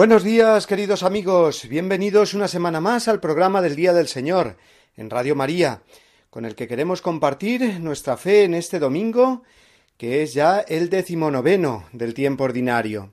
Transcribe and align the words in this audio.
Buenos 0.00 0.24
días, 0.24 0.66
queridos 0.66 1.02
amigos. 1.02 1.68
Bienvenidos 1.68 2.32
una 2.32 2.48
semana 2.48 2.80
más 2.80 3.06
al 3.06 3.20
programa 3.20 3.60
del 3.60 3.76
Día 3.76 3.92
del 3.92 4.08
Señor 4.08 4.56
en 4.96 5.10
Radio 5.10 5.36
María, 5.36 5.82
con 6.30 6.46
el 6.46 6.54
que 6.54 6.66
queremos 6.66 7.02
compartir 7.02 7.80
nuestra 7.80 8.16
fe 8.16 8.44
en 8.44 8.54
este 8.54 8.78
domingo, 8.78 9.42
que 9.98 10.22
es 10.22 10.32
ya 10.32 10.60
el 10.60 10.88
decimonoveno 10.88 11.84
del 11.92 12.14
tiempo 12.14 12.44
ordinario. 12.44 13.12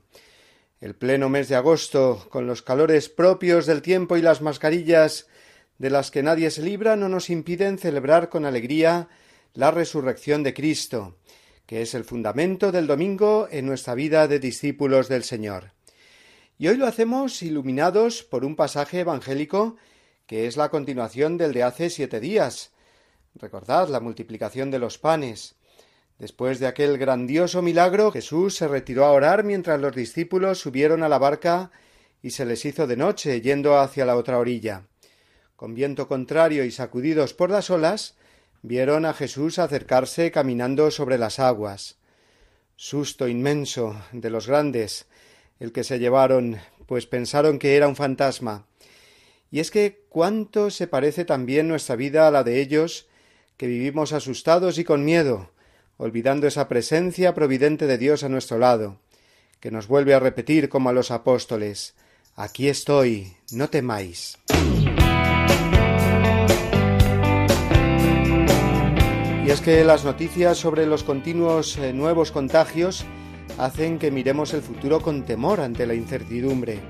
El 0.80 0.94
pleno 0.94 1.28
mes 1.28 1.48
de 1.48 1.56
agosto, 1.56 2.26
con 2.30 2.46
los 2.46 2.62
calores 2.62 3.10
propios 3.10 3.66
del 3.66 3.82
tiempo 3.82 4.16
y 4.16 4.22
las 4.22 4.40
mascarillas 4.40 5.26
de 5.76 5.90
las 5.90 6.10
que 6.10 6.22
nadie 6.22 6.50
se 6.50 6.62
libra, 6.62 6.96
no 6.96 7.10
nos 7.10 7.28
impiden 7.28 7.76
celebrar 7.76 8.30
con 8.30 8.46
alegría 8.46 9.10
la 9.52 9.70
resurrección 9.70 10.42
de 10.42 10.54
Cristo, 10.54 11.18
que 11.66 11.82
es 11.82 11.92
el 11.92 12.04
fundamento 12.04 12.72
del 12.72 12.86
domingo 12.86 13.46
en 13.50 13.66
nuestra 13.66 13.94
vida 13.94 14.26
de 14.26 14.38
discípulos 14.38 15.10
del 15.10 15.22
Señor. 15.22 15.76
Y 16.58 16.66
hoy 16.66 16.76
lo 16.76 16.88
hacemos 16.88 17.40
iluminados 17.42 18.24
por 18.24 18.44
un 18.44 18.56
pasaje 18.56 19.00
evangélico 19.00 19.76
que 20.26 20.46
es 20.46 20.56
la 20.56 20.68
continuación 20.68 21.38
del 21.38 21.52
de 21.52 21.62
hace 21.62 21.88
siete 21.88 22.18
días. 22.18 22.72
Recordad 23.36 23.88
la 23.88 24.00
multiplicación 24.00 24.70
de 24.72 24.80
los 24.80 24.98
panes. 24.98 25.54
Después 26.18 26.58
de 26.58 26.66
aquel 26.66 26.98
grandioso 26.98 27.62
milagro, 27.62 28.10
Jesús 28.10 28.56
se 28.56 28.66
retiró 28.66 29.04
a 29.04 29.12
orar 29.12 29.44
mientras 29.44 29.80
los 29.80 29.94
discípulos 29.94 30.58
subieron 30.58 31.04
a 31.04 31.08
la 31.08 31.18
barca 31.18 31.70
y 32.20 32.30
se 32.30 32.44
les 32.44 32.64
hizo 32.64 32.88
de 32.88 32.96
noche, 32.96 33.40
yendo 33.40 33.78
hacia 33.78 34.04
la 34.04 34.16
otra 34.16 34.38
orilla. 34.38 34.82
Con 35.54 35.74
viento 35.74 36.08
contrario 36.08 36.64
y 36.64 36.72
sacudidos 36.72 37.34
por 37.34 37.50
las 37.50 37.70
olas, 37.70 38.16
vieron 38.62 39.06
a 39.06 39.14
Jesús 39.14 39.60
acercarse 39.60 40.32
caminando 40.32 40.90
sobre 40.90 41.18
las 41.18 41.38
aguas. 41.38 41.98
Susto 42.74 43.28
inmenso 43.28 43.96
de 44.12 44.30
los 44.30 44.48
grandes, 44.48 45.06
el 45.60 45.72
que 45.72 45.84
se 45.84 45.98
llevaron, 45.98 46.58
pues 46.86 47.06
pensaron 47.06 47.58
que 47.58 47.76
era 47.76 47.88
un 47.88 47.96
fantasma. 47.96 48.66
Y 49.50 49.60
es 49.60 49.70
que 49.70 50.04
cuánto 50.08 50.70
se 50.70 50.86
parece 50.86 51.24
también 51.24 51.68
nuestra 51.68 51.96
vida 51.96 52.26
a 52.26 52.30
la 52.30 52.44
de 52.44 52.60
ellos, 52.60 53.06
que 53.56 53.66
vivimos 53.66 54.12
asustados 54.12 54.78
y 54.78 54.84
con 54.84 55.04
miedo, 55.04 55.50
olvidando 55.96 56.46
esa 56.46 56.68
presencia 56.68 57.34
providente 57.34 57.86
de 57.86 57.98
Dios 57.98 58.24
a 58.24 58.28
nuestro 58.28 58.58
lado, 58.58 59.00
que 59.60 59.70
nos 59.70 59.88
vuelve 59.88 60.14
a 60.14 60.20
repetir 60.20 60.68
como 60.68 60.90
a 60.90 60.92
los 60.92 61.10
apóstoles 61.10 61.94
Aquí 62.40 62.68
estoy, 62.68 63.32
no 63.50 63.68
temáis. 63.68 64.38
Y 69.44 69.50
es 69.50 69.60
que 69.60 69.82
las 69.82 70.04
noticias 70.04 70.56
sobre 70.56 70.86
los 70.86 71.02
continuos 71.02 71.76
eh, 71.78 71.92
nuevos 71.92 72.30
contagios 72.30 73.04
hacen 73.56 73.98
que 73.98 74.10
miremos 74.10 74.52
el 74.54 74.62
futuro 74.62 75.00
con 75.00 75.24
temor 75.24 75.60
ante 75.60 75.86
la 75.86 75.94
incertidumbre. 75.94 76.80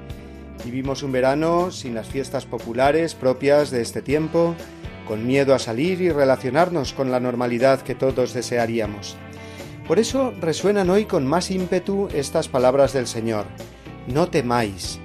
Vivimos 0.65 1.03
un 1.03 1.13
verano 1.13 1.71
sin 1.71 1.95
las 1.95 2.09
fiestas 2.09 2.47
populares 2.47 3.15
propias 3.15 3.71
de 3.71 3.81
este 3.81 4.03
tiempo, 4.03 4.55
con 5.07 5.27
miedo 5.27 5.55
a 5.55 5.59
salir 5.59 6.01
y 6.01 6.11
relacionarnos 6.11 6.93
con 6.93 7.11
la 7.11 7.21
normalidad 7.21 7.81
que 7.83 7.95
todos 7.95 8.35
desearíamos. 8.35 9.17
Por 9.87 9.99
eso 9.99 10.35
resuenan 10.41 10.91
hoy 10.91 11.07
con 11.07 11.27
más 11.27 11.51
ímpetu 11.51 12.09
estas 12.13 12.49
palabras 12.49 12.93
del 12.93 13.07
Señor, 13.07 13.47
no 14.07 14.29
temáis, 14.29 14.99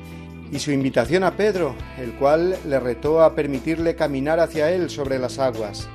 y 0.51 0.59
su 0.59 0.71
invitación 0.71 1.23
a 1.23 1.37
Pedro, 1.37 1.75
el 1.97 2.13
cual 2.15 2.57
le 2.67 2.79
retó 2.79 3.23
a 3.23 3.33
permitirle 3.33 3.95
caminar 3.95 4.39
hacia 4.39 4.71
él 4.71 4.89
sobre 4.89 5.19
las 5.19 5.39
aguas. 5.39 5.87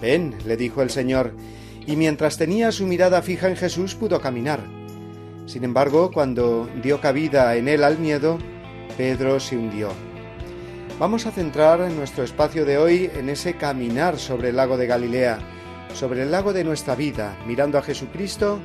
Ven, 0.00 0.34
le 0.44 0.56
dijo 0.56 0.82
el 0.82 0.90
Señor, 0.90 1.32
y 1.86 1.96
mientras 1.96 2.36
tenía 2.36 2.72
su 2.72 2.86
mirada 2.86 3.22
fija 3.22 3.48
en 3.48 3.56
Jesús 3.56 3.94
pudo 3.94 4.20
caminar. 4.20 4.77
Sin 5.48 5.64
embargo, 5.64 6.10
cuando 6.12 6.68
dio 6.82 7.00
cabida 7.00 7.56
en 7.56 7.68
él 7.68 7.82
al 7.82 7.98
miedo, 7.98 8.36
Pedro 8.98 9.40
se 9.40 9.56
hundió. 9.56 9.88
Vamos 10.98 11.24
a 11.24 11.30
centrar 11.30 11.80
nuestro 11.90 12.22
espacio 12.22 12.66
de 12.66 12.76
hoy 12.76 13.10
en 13.14 13.30
ese 13.30 13.54
caminar 13.54 14.18
sobre 14.18 14.50
el 14.50 14.56
lago 14.56 14.76
de 14.76 14.86
Galilea, 14.86 15.38
sobre 15.94 16.24
el 16.24 16.30
lago 16.30 16.52
de 16.52 16.64
nuestra 16.64 16.94
vida, 16.94 17.34
mirando 17.46 17.78
a 17.78 17.82
Jesucristo 17.82 18.60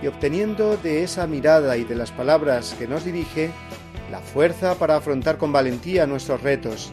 y 0.00 0.06
obteniendo 0.06 0.76
de 0.76 1.02
esa 1.02 1.26
mirada 1.26 1.76
y 1.76 1.82
de 1.82 1.96
las 1.96 2.12
palabras 2.12 2.76
que 2.78 2.86
nos 2.86 3.04
dirige 3.04 3.50
la 4.08 4.20
fuerza 4.20 4.76
para 4.76 4.94
afrontar 4.94 5.36
con 5.36 5.50
valentía 5.50 6.06
nuestros 6.06 6.42
retos 6.42 6.92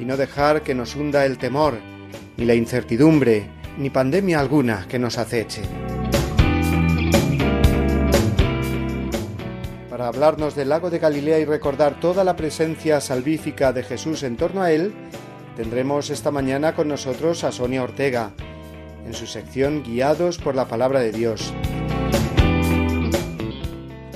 y 0.00 0.06
no 0.06 0.16
dejar 0.16 0.62
que 0.62 0.74
nos 0.74 0.96
hunda 0.96 1.26
el 1.26 1.36
temor, 1.36 1.74
ni 2.38 2.46
la 2.46 2.54
incertidumbre, 2.54 3.50
ni 3.76 3.90
pandemia 3.90 4.40
alguna 4.40 4.86
que 4.88 4.98
nos 4.98 5.18
aceche. 5.18 5.60
Para 9.92 10.08
hablarnos 10.08 10.54
del 10.54 10.70
lago 10.70 10.88
de 10.88 10.98
Galilea 10.98 11.38
y 11.38 11.44
recordar 11.44 12.00
toda 12.00 12.24
la 12.24 12.34
presencia 12.34 12.98
salvífica 12.98 13.74
de 13.74 13.82
Jesús 13.82 14.22
en 14.22 14.38
torno 14.38 14.62
a 14.62 14.72
él, 14.72 14.94
tendremos 15.54 16.08
esta 16.08 16.30
mañana 16.30 16.74
con 16.74 16.88
nosotros 16.88 17.44
a 17.44 17.52
Sonia 17.52 17.82
Ortega, 17.82 18.30
en 19.04 19.12
su 19.12 19.26
sección 19.26 19.82
Guiados 19.82 20.38
por 20.38 20.54
la 20.54 20.64
Palabra 20.64 21.00
de 21.00 21.12
Dios. 21.12 21.52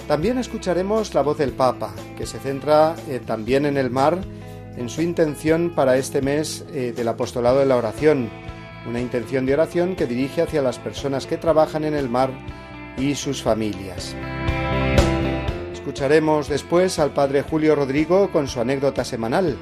También 0.09 0.39
escucharemos 0.39 1.13
la 1.13 1.21
voz 1.21 1.37
del 1.37 1.53
Papa, 1.53 1.93
que 2.17 2.25
se 2.25 2.39
centra 2.39 2.97
eh, 3.11 3.21
también 3.21 3.67
en 3.67 3.77
el 3.77 3.91
mar, 3.91 4.17
en 4.79 4.89
su 4.89 5.03
intención 5.03 5.75
para 5.75 5.99
este 5.99 6.23
mes 6.23 6.65
eh, 6.73 6.95
del 6.97 7.09
apostolado 7.09 7.59
de 7.59 7.67
la 7.67 7.77
oración, 7.77 8.31
una 8.89 9.03
intención 9.03 9.45
de 9.45 9.53
oración 9.53 9.95
que 9.95 10.07
dirige 10.07 10.41
hacia 10.41 10.63
las 10.63 10.79
personas 10.79 11.27
que 11.27 11.37
trabajan 11.37 11.85
en 11.85 11.93
el 11.93 12.09
mar 12.09 12.31
y 12.97 13.15
sus 13.15 13.43
familias. 13.43 14.17
Escucharemos 15.87 16.49
después 16.49 16.99
al 16.99 17.13
Padre 17.13 17.43
Julio 17.43 17.77
Rodrigo 17.77 18.33
con 18.33 18.49
su 18.49 18.61
anécdota 18.61 19.05
semanal. 19.05 19.57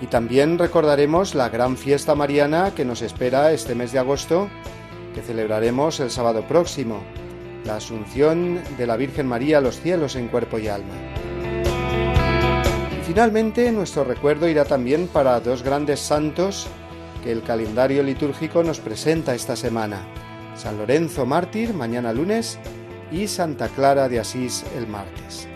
Y 0.00 0.08
también 0.08 0.58
recordaremos 0.58 1.36
la 1.36 1.48
gran 1.48 1.76
fiesta 1.76 2.16
mariana 2.16 2.72
que 2.74 2.84
nos 2.84 3.02
espera 3.02 3.52
este 3.52 3.76
mes 3.76 3.92
de 3.92 4.00
agosto, 4.00 4.48
que 5.14 5.22
celebraremos 5.22 6.00
el 6.00 6.10
sábado 6.10 6.42
próximo, 6.48 7.04
la 7.64 7.76
Asunción 7.76 8.58
de 8.76 8.84
la 8.84 8.96
Virgen 8.96 9.28
María 9.28 9.58
a 9.58 9.60
los 9.60 9.78
cielos 9.78 10.16
en 10.16 10.26
cuerpo 10.26 10.58
y 10.58 10.66
alma. 10.66 10.92
Y 13.00 13.04
finalmente 13.04 13.70
nuestro 13.70 14.02
recuerdo 14.02 14.48
irá 14.48 14.64
también 14.64 15.06
para 15.06 15.38
dos 15.38 15.62
grandes 15.62 16.00
santos 16.00 16.66
que 17.22 17.30
el 17.30 17.44
calendario 17.44 18.02
litúrgico 18.02 18.64
nos 18.64 18.80
presenta 18.80 19.36
esta 19.36 19.54
semana. 19.54 20.04
San 20.56 20.78
Lorenzo 20.78 21.26
Mártir 21.26 21.74
mañana 21.74 22.12
lunes 22.12 22.58
y 23.10 23.28
Santa 23.28 23.68
Clara 23.68 24.08
de 24.08 24.20
Asís 24.20 24.64
el 24.76 24.86
martes. 24.86 25.48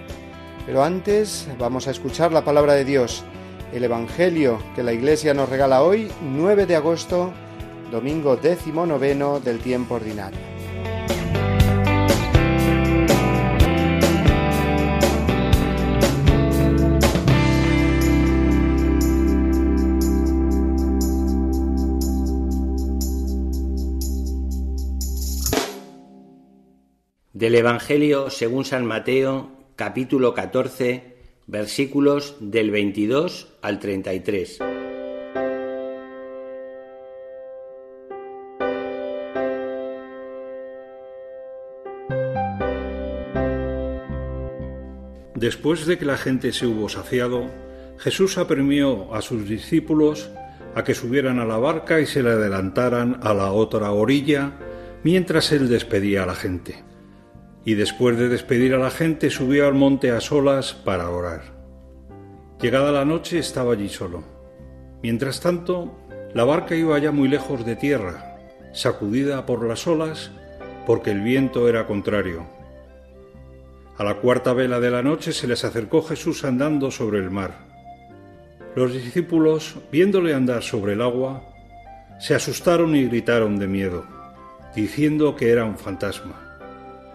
Pero 0.67 0.83
antes 0.83 1.49
vamos 1.59 1.89
a 1.89 1.91
escuchar 1.91 2.33
la 2.33 2.45
palabra 2.45 2.75
de 2.75 2.85
Dios, 2.85 3.25
el 3.73 3.85
Evangelio 3.85 4.59
que 4.75 4.83
la 4.83 4.93
Iglesia 4.93 5.35
nos 5.35 5.49
regala 5.49 5.83
hoy, 5.83 6.11
9 6.23 6.67
de 6.67 6.77
agosto, 6.77 7.33
domingo 7.91 8.37
décimo 8.37 8.85
noveno 8.87 9.41
del 9.41 9.61
tiempo 9.61 9.95
ordinario. 9.95 10.58
Del 27.39 27.55
Evangelio 27.55 28.31
según 28.31 28.65
San 28.65 28.85
Mateo, 28.85 29.53
capítulo 29.77 30.35
14, 30.35 31.15
versículos 31.47 32.35
del 32.41 32.73
22 32.73 33.55
al 33.63 33.79
33. 33.79 34.59
Después 45.37 45.87
de 45.87 45.97
que 45.97 46.05
la 46.05 46.17
gente 46.17 46.53
se 46.53 46.67
hubo 46.67 46.89
saciado, 46.89 47.45
Jesús 47.99 48.37
apremió 48.37 49.15
a 49.15 49.23
sus 49.23 49.49
discípulos 49.49 50.29
a 50.75 50.83
que 50.83 50.95
subieran 50.97 51.39
a 51.39 51.45
la 51.45 51.59
barca 51.59 52.01
y 52.01 52.07
se 52.07 52.25
le 52.25 52.31
adelantaran 52.31 53.21
a 53.23 53.33
la 53.33 53.53
otra 53.53 53.93
orilla 53.93 54.55
mientras 55.05 55.53
él 55.53 55.69
despedía 55.69 56.25
a 56.25 56.27
la 56.27 56.35
gente. 56.35 56.89
Y 57.69 57.75
después 57.75 58.17
de 58.17 58.31
despedir 58.31 58.73
a 58.73 58.79
la 58.79 58.91
gente 58.91 59.29
subió 59.29 59.67
al 59.67 59.75
monte 59.75 60.11
a 60.11 60.23
solas 60.23 60.73
para 60.73 61.11
orar. 61.11 61.43
Llegada 62.63 62.93
la 62.93 63.05
noche 63.05 63.39
estaba 63.39 63.75
allí 63.75 63.91
solo. 63.91 64.25
Mientras 65.03 65.41
tanto, 65.41 65.95
la 66.33 66.45
barca 66.45 66.75
iba 66.77 66.99
ya 66.99 67.13
muy 67.13 67.29
lejos 67.29 67.67
de 67.67 67.77
tierra, 67.77 68.39
sacudida 68.73 69.45
por 69.45 69.67
las 69.67 69.87
olas, 69.87 70.31
porque 70.87 71.11
el 71.11 71.21
viento 71.21 71.69
era 71.69 71.87
contrario. 71.87 72.47
A 73.99 74.03
la 74.03 74.15
cuarta 74.15 74.55
vela 74.55 74.81
de 74.81 74.91
la 74.91 75.03
noche 75.03 75.35
se 75.35 75.47
les 75.47 75.63
acercó 75.63 76.01
Jesús 76.01 76.47
andando 76.47 76.91
sobre 76.91 77.19
el 77.19 77.31
mar. 77.31 77.67
Los 78.77 78.95
discípulos, 78.95 79.77
viéndole 79.93 80.33
andar 80.33 80.63
sobre 80.63 80.95
el 80.95 81.03
agua, 81.03 81.45
se 82.19 82.35
asustaron 82.35 82.97
y 82.97 83.05
gritaron 83.05 83.59
de 83.59 83.67
miedo, 83.67 84.07
diciendo 84.75 85.37
que 85.37 85.51
era 85.51 85.67
un 85.67 85.77
fantasma. 85.77 86.48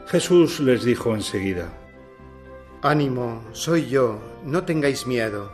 Jesús 0.07 0.59
les 0.59 0.83
dijo 0.83 1.15
enseguida, 1.15 1.71
Ánimo, 2.81 3.41
soy 3.53 3.87
yo, 3.87 4.19
no 4.43 4.63
tengáis 4.65 5.07
miedo. 5.07 5.51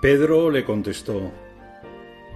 Pedro 0.00 0.50
le 0.50 0.64
contestó, 0.64 1.32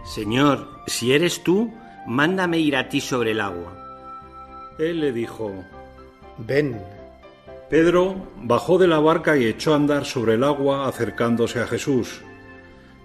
Señor, 0.04 0.68
si 0.86 1.12
eres 1.12 1.44
tú, 1.44 1.72
mándame 2.06 2.58
ir 2.58 2.76
a 2.76 2.88
ti 2.88 3.00
sobre 3.00 3.30
el 3.30 3.40
agua. 3.40 3.76
Él 4.78 5.00
le 5.00 5.12
dijo, 5.12 5.52
Ven. 6.38 6.80
Pedro 7.68 8.16
bajó 8.42 8.78
de 8.78 8.88
la 8.88 8.98
barca 8.98 9.36
y 9.36 9.46
echó 9.46 9.74
a 9.74 9.76
andar 9.76 10.04
sobre 10.04 10.34
el 10.34 10.42
agua 10.42 10.88
acercándose 10.88 11.60
a 11.60 11.68
Jesús, 11.68 12.20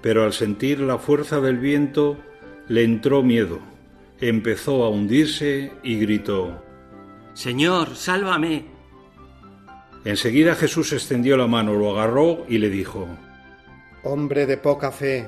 pero 0.02 0.24
al 0.24 0.34
sentir 0.34 0.80
la 0.80 0.98
fuerza 0.98 1.40
del 1.40 1.60
viento 1.60 2.18
le 2.68 2.84
entró 2.84 3.22
miedo, 3.22 3.60
empezó 4.20 4.84
a 4.84 4.90
hundirse 4.90 5.72
y 5.84 6.00
gritó, 6.00 6.65
Señor, 7.36 7.98
sálvame. 7.98 8.64
Enseguida 10.06 10.56
Jesús 10.56 10.94
extendió 10.94 11.36
la 11.36 11.48
mano, 11.48 11.74
lo 11.74 11.92
agarró 11.92 12.46
y 12.48 12.60
le 12.60 12.70
dijo, 12.70 13.08
Hombre 14.04 14.46
de 14.46 14.58
poca 14.58 14.92
fe, 14.92 15.28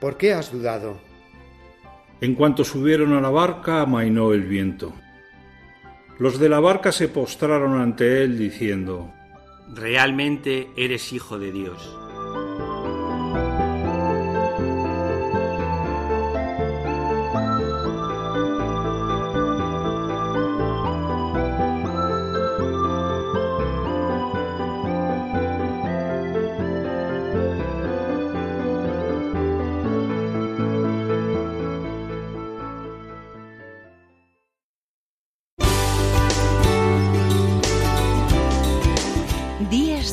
¿por 0.00 0.16
qué 0.16 0.32
has 0.32 0.50
dudado? 0.50 0.98
En 2.22 2.34
cuanto 2.34 2.64
subieron 2.64 3.12
a 3.12 3.20
la 3.20 3.28
barca, 3.28 3.82
amainó 3.82 4.32
el 4.32 4.44
viento. 4.44 4.94
Los 6.18 6.38
de 6.38 6.48
la 6.48 6.58
barca 6.58 6.90
se 6.90 7.08
postraron 7.08 7.78
ante 7.78 8.22
él 8.22 8.38
diciendo, 8.38 9.12
Realmente 9.74 10.68
eres 10.76 11.12
hijo 11.12 11.38
de 11.38 11.52
Dios. 11.52 12.01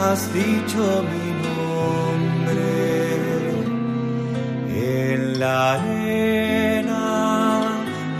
has 0.00 0.20
dicho 0.32 0.82
mi 1.10 1.26
nombre 1.48 2.72
en 4.74 5.38
la 5.38 5.56
arena, 5.74 7.04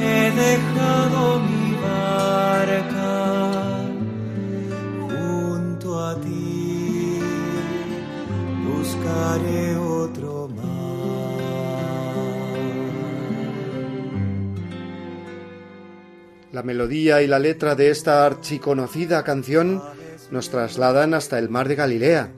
he 0.00 0.30
dejado 0.44 1.20
mi 1.48 1.64
barca 1.88 3.14
junto 5.08 5.86
a 6.08 6.10
ti, 6.20 7.20
buscaré 8.66 9.71
La 16.52 16.62
melodía 16.62 17.22
y 17.22 17.26
la 17.26 17.38
letra 17.38 17.74
de 17.74 17.88
esta 17.88 18.26
archiconocida 18.26 19.24
canción 19.24 19.82
nos 20.30 20.50
trasladan 20.50 21.14
hasta 21.14 21.38
el 21.38 21.48
mar 21.48 21.66
de 21.66 21.76
Galilea, 21.76 22.30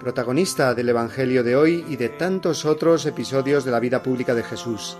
protagonista 0.00 0.74
del 0.74 0.88
Evangelio 0.88 1.44
de 1.44 1.54
hoy 1.54 1.84
y 1.86 1.96
de 1.96 2.08
tantos 2.08 2.64
otros 2.64 3.04
episodios 3.04 3.66
de 3.66 3.70
la 3.70 3.78
vida 3.78 4.02
pública 4.02 4.34
de 4.34 4.42
Jesús. 4.42 4.96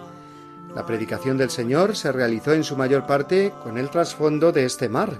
La 0.74 0.84
predicación 0.84 1.38
del 1.38 1.48
Señor 1.48 1.96
se 1.96 2.12
realizó 2.12 2.52
en 2.52 2.62
su 2.62 2.76
mayor 2.76 3.06
parte 3.06 3.54
con 3.62 3.78
el 3.78 3.88
trasfondo 3.88 4.52
de 4.52 4.66
este 4.66 4.90
mar, 4.90 5.18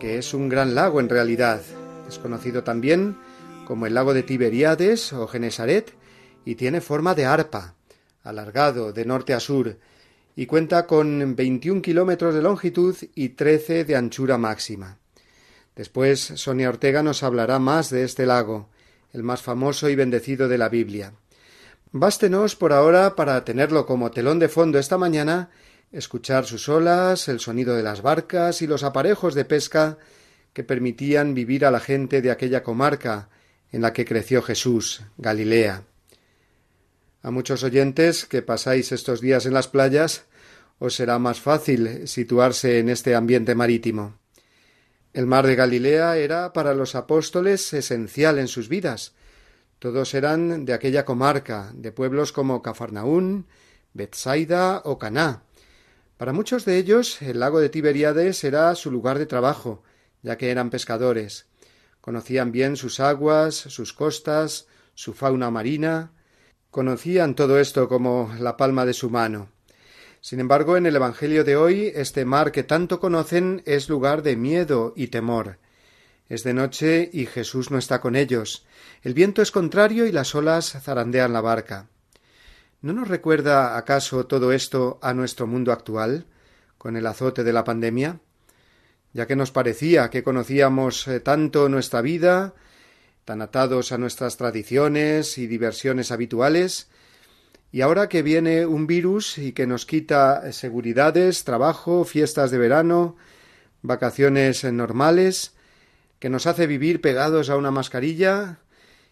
que 0.00 0.18
es 0.18 0.34
un 0.34 0.48
gran 0.48 0.74
lago 0.74 0.98
en 0.98 1.08
realidad. 1.08 1.60
Es 2.08 2.18
conocido 2.18 2.64
también 2.64 3.16
como 3.64 3.86
el 3.86 3.94
lago 3.94 4.12
de 4.12 4.24
Tiberíades 4.24 5.12
o 5.12 5.28
Genesaret 5.28 5.94
y 6.44 6.56
tiene 6.56 6.80
forma 6.80 7.14
de 7.14 7.26
arpa, 7.26 7.76
alargado 8.24 8.92
de 8.92 9.04
norte 9.04 9.34
a 9.34 9.40
sur, 9.40 9.76
y 10.34 10.46
cuenta 10.46 10.86
con 10.86 11.36
21 11.36 11.82
kilómetros 11.82 12.34
de 12.34 12.42
longitud 12.42 12.96
y 13.14 13.30
13 13.30 13.84
de 13.84 13.96
anchura 13.96 14.38
máxima. 14.38 14.98
Después 15.76 16.20
Sonia 16.20 16.68
Ortega 16.68 17.02
nos 17.02 17.22
hablará 17.22 17.58
más 17.58 17.90
de 17.90 18.04
este 18.04 18.26
lago, 18.26 18.68
el 19.12 19.22
más 19.22 19.42
famoso 19.42 19.88
y 19.88 19.96
bendecido 19.96 20.48
de 20.48 20.58
la 20.58 20.68
Biblia. 20.68 21.12
Bástenos 21.92 22.56
por 22.56 22.72
ahora 22.72 23.16
para 23.16 23.44
tenerlo 23.44 23.84
como 23.84 24.10
telón 24.10 24.38
de 24.38 24.48
fondo 24.48 24.78
esta 24.78 24.96
mañana, 24.96 25.50
escuchar 25.92 26.46
sus 26.46 26.68
olas, 26.68 27.28
el 27.28 27.40
sonido 27.40 27.76
de 27.76 27.82
las 27.82 28.00
barcas 28.00 28.62
y 28.62 28.66
los 28.66 28.82
aparejos 28.82 29.34
de 29.34 29.44
pesca 29.44 29.98
que 30.54 30.64
permitían 30.64 31.34
vivir 31.34 31.64
a 31.66 31.70
la 31.70 31.80
gente 31.80 32.22
de 32.22 32.30
aquella 32.30 32.62
comarca 32.62 33.28
en 33.70 33.82
la 33.82 33.92
que 33.92 34.04
creció 34.04 34.42
Jesús, 34.42 35.02
Galilea. 35.18 35.84
A 37.22 37.30
muchos 37.30 37.62
oyentes 37.62 38.26
que 38.26 38.42
pasáis 38.42 38.90
estos 38.90 39.20
días 39.20 39.46
en 39.46 39.54
las 39.54 39.68
playas 39.68 40.24
os 40.80 40.96
será 40.96 41.20
más 41.20 41.40
fácil 41.40 42.08
situarse 42.08 42.80
en 42.80 42.88
este 42.88 43.14
ambiente 43.14 43.54
marítimo. 43.54 44.18
El 45.12 45.26
mar 45.26 45.46
de 45.46 45.54
Galilea 45.54 46.16
era 46.16 46.52
para 46.52 46.74
los 46.74 46.96
apóstoles 46.96 47.72
esencial 47.74 48.40
en 48.40 48.48
sus 48.48 48.68
vidas. 48.68 49.14
Todos 49.78 50.14
eran 50.14 50.64
de 50.64 50.72
aquella 50.72 51.04
comarca, 51.04 51.70
de 51.74 51.92
pueblos 51.92 52.32
como 52.32 52.60
Cafarnaún, 52.60 53.46
Bethsaida 53.92 54.82
o 54.84 54.98
Caná. 54.98 55.44
Para 56.16 56.32
muchos 56.32 56.64
de 56.64 56.78
ellos 56.78 57.22
el 57.22 57.38
lago 57.38 57.60
de 57.60 57.68
Tiberíades 57.68 58.42
era 58.42 58.74
su 58.74 58.90
lugar 58.90 59.20
de 59.20 59.26
trabajo, 59.26 59.84
ya 60.22 60.36
que 60.36 60.50
eran 60.50 60.70
pescadores. 60.70 61.46
conocían 62.00 62.50
bien 62.50 62.76
sus 62.76 62.98
aguas, 62.98 63.54
sus 63.54 63.92
costas, 63.92 64.66
su 64.94 65.14
fauna 65.14 65.52
marina, 65.52 66.10
conocían 66.72 67.34
todo 67.34 67.60
esto 67.60 67.86
como 67.86 68.34
la 68.40 68.56
palma 68.56 68.86
de 68.86 68.94
su 68.94 69.10
mano. 69.10 69.50
Sin 70.22 70.40
embargo, 70.40 70.78
en 70.78 70.86
el 70.86 70.96
Evangelio 70.96 71.44
de 71.44 71.54
hoy, 71.54 71.92
este 71.94 72.24
mar 72.24 72.50
que 72.50 72.62
tanto 72.62 72.98
conocen 72.98 73.62
es 73.66 73.90
lugar 73.90 74.22
de 74.22 74.36
miedo 74.36 74.94
y 74.96 75.08
temor. 75.08 75.58
Es 76.30 76.44
de 76.44 76.54
noche 76.54 77.10
y 77.12 77.26
Jesús 77.26 77.70
no 77.70 77.76
está 77.76 78.00
con 78.00 78.16
ellos. 78.16 78.64
El 79.02 79.12
viento 79.12 79.42
es 79.42 79.50
contrario 79.50 80.06
y 80.06 80.12
las 80.12 80.34
olas 80.34 80.72
zarandean 80.80 81.34
la 81.34 81.42
barca. 81.42 81.88
¿No 82.80 82.94
nos 82.94 83.06
recuerda 83.06 83.76
acaso 83.76 84.24
todo 84.24 84.50
esto 84.50 84.98
a 85.02 85.12
nuestro 85.12 85.46
mundo 85.46 85.72
actual, 85.72 86.24
con 86.78 86.96
el 86.96 87.06
azote 87.06 87.44
de 87.44 87.52
la 87.52 87.64
pandemia? 87.64 88.20
Ya 89.12 89.26
que 89.26 89.36
nos 89.36 89.50
parecía 89.50 90.08
que 90.08 90.22
conocíamos 90.22 91.06
eh, 91.06 91.20
tanto 91.20 91.68
nuestra 91.68 92.00
vida, 92.00 92.54
tan 93.24 93.42
atados 93.42 93.92
a 93.92 93.98
nuestras 93.98 94.36
tradiciones 94.36 95.38
y 95.38 95.46
diversiones 95.46 96.10
habituales, 96.10 96.88
y 97.70 97.80
ahora 97.80 98.08
que 98.08 98.22
viene 98.22 98.66
un 98.66 98.86
virus 98.86 99.38
y 99.38 99.52
que 99.52 99.66
nos 99.66 99.86
quita 99.86 100.52
seguridades, 100.52 101.44
trabajo, 101.44 102.04
fiestas 102.04 102.50
de 102.50 102.58
verano, 102.58 103.16
vacaciones 103.80 104.64
normales, 104.64 105.54
que 106.18 106.28
nos 106.28 106.46
hace 106.46 106.66
vivir 106.66 107.00
pegados 107.00 107.48
a 107.48 107.56
una 107.56 107.70
mascarilla, 107.70 108.58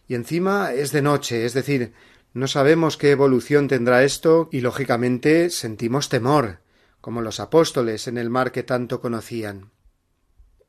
y 0.07 0.15
encima 0.15 0.73
es 0.73 0.91
de 0.91 1.01
noche, 1.01 1.45
es 1.45 1.53
decir, 1.53 1.93
no 2.33 2.47
sabemos 2.47 2.97
qué 2.97 3.11
evolución 3.11 3.67
tendrá 3.67 4.03
esto 4.03 4.47
y 4.51 4.61
lógicamente 4.61 5.49
sentimos 5.49 6.07
temor, 6.07 6.59
como 7.01 7.21
los 7.21 7.39
apóstoles 7.39 8.07
en 8.07 8.17
el 8.17 8.29
mar 8.29 8.51
que 8.51 8.63
tanto 8.63 9.01
conocían. 9.01 9.71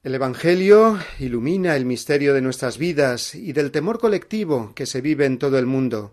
El 0.04 0.16
Evangelio 0.16 0.98
ilumina 1.20 1.76
el 1.76 1.84
misterio 1.84 2.34
de 2.34 2.40
nuestras 2.40 2.76
vidas 2.76 3.36
y 3.36 3.52
del 3.52 3.70
temor 3.70 4.00
colectivo 4.00 4.72
que 4.74 4.84
se 4.84 5.00
vive 5.00 5.26
en 5.26 5.38
todo 5.38 5.60
el 5.60 5.66
mundo, 5.66 6.12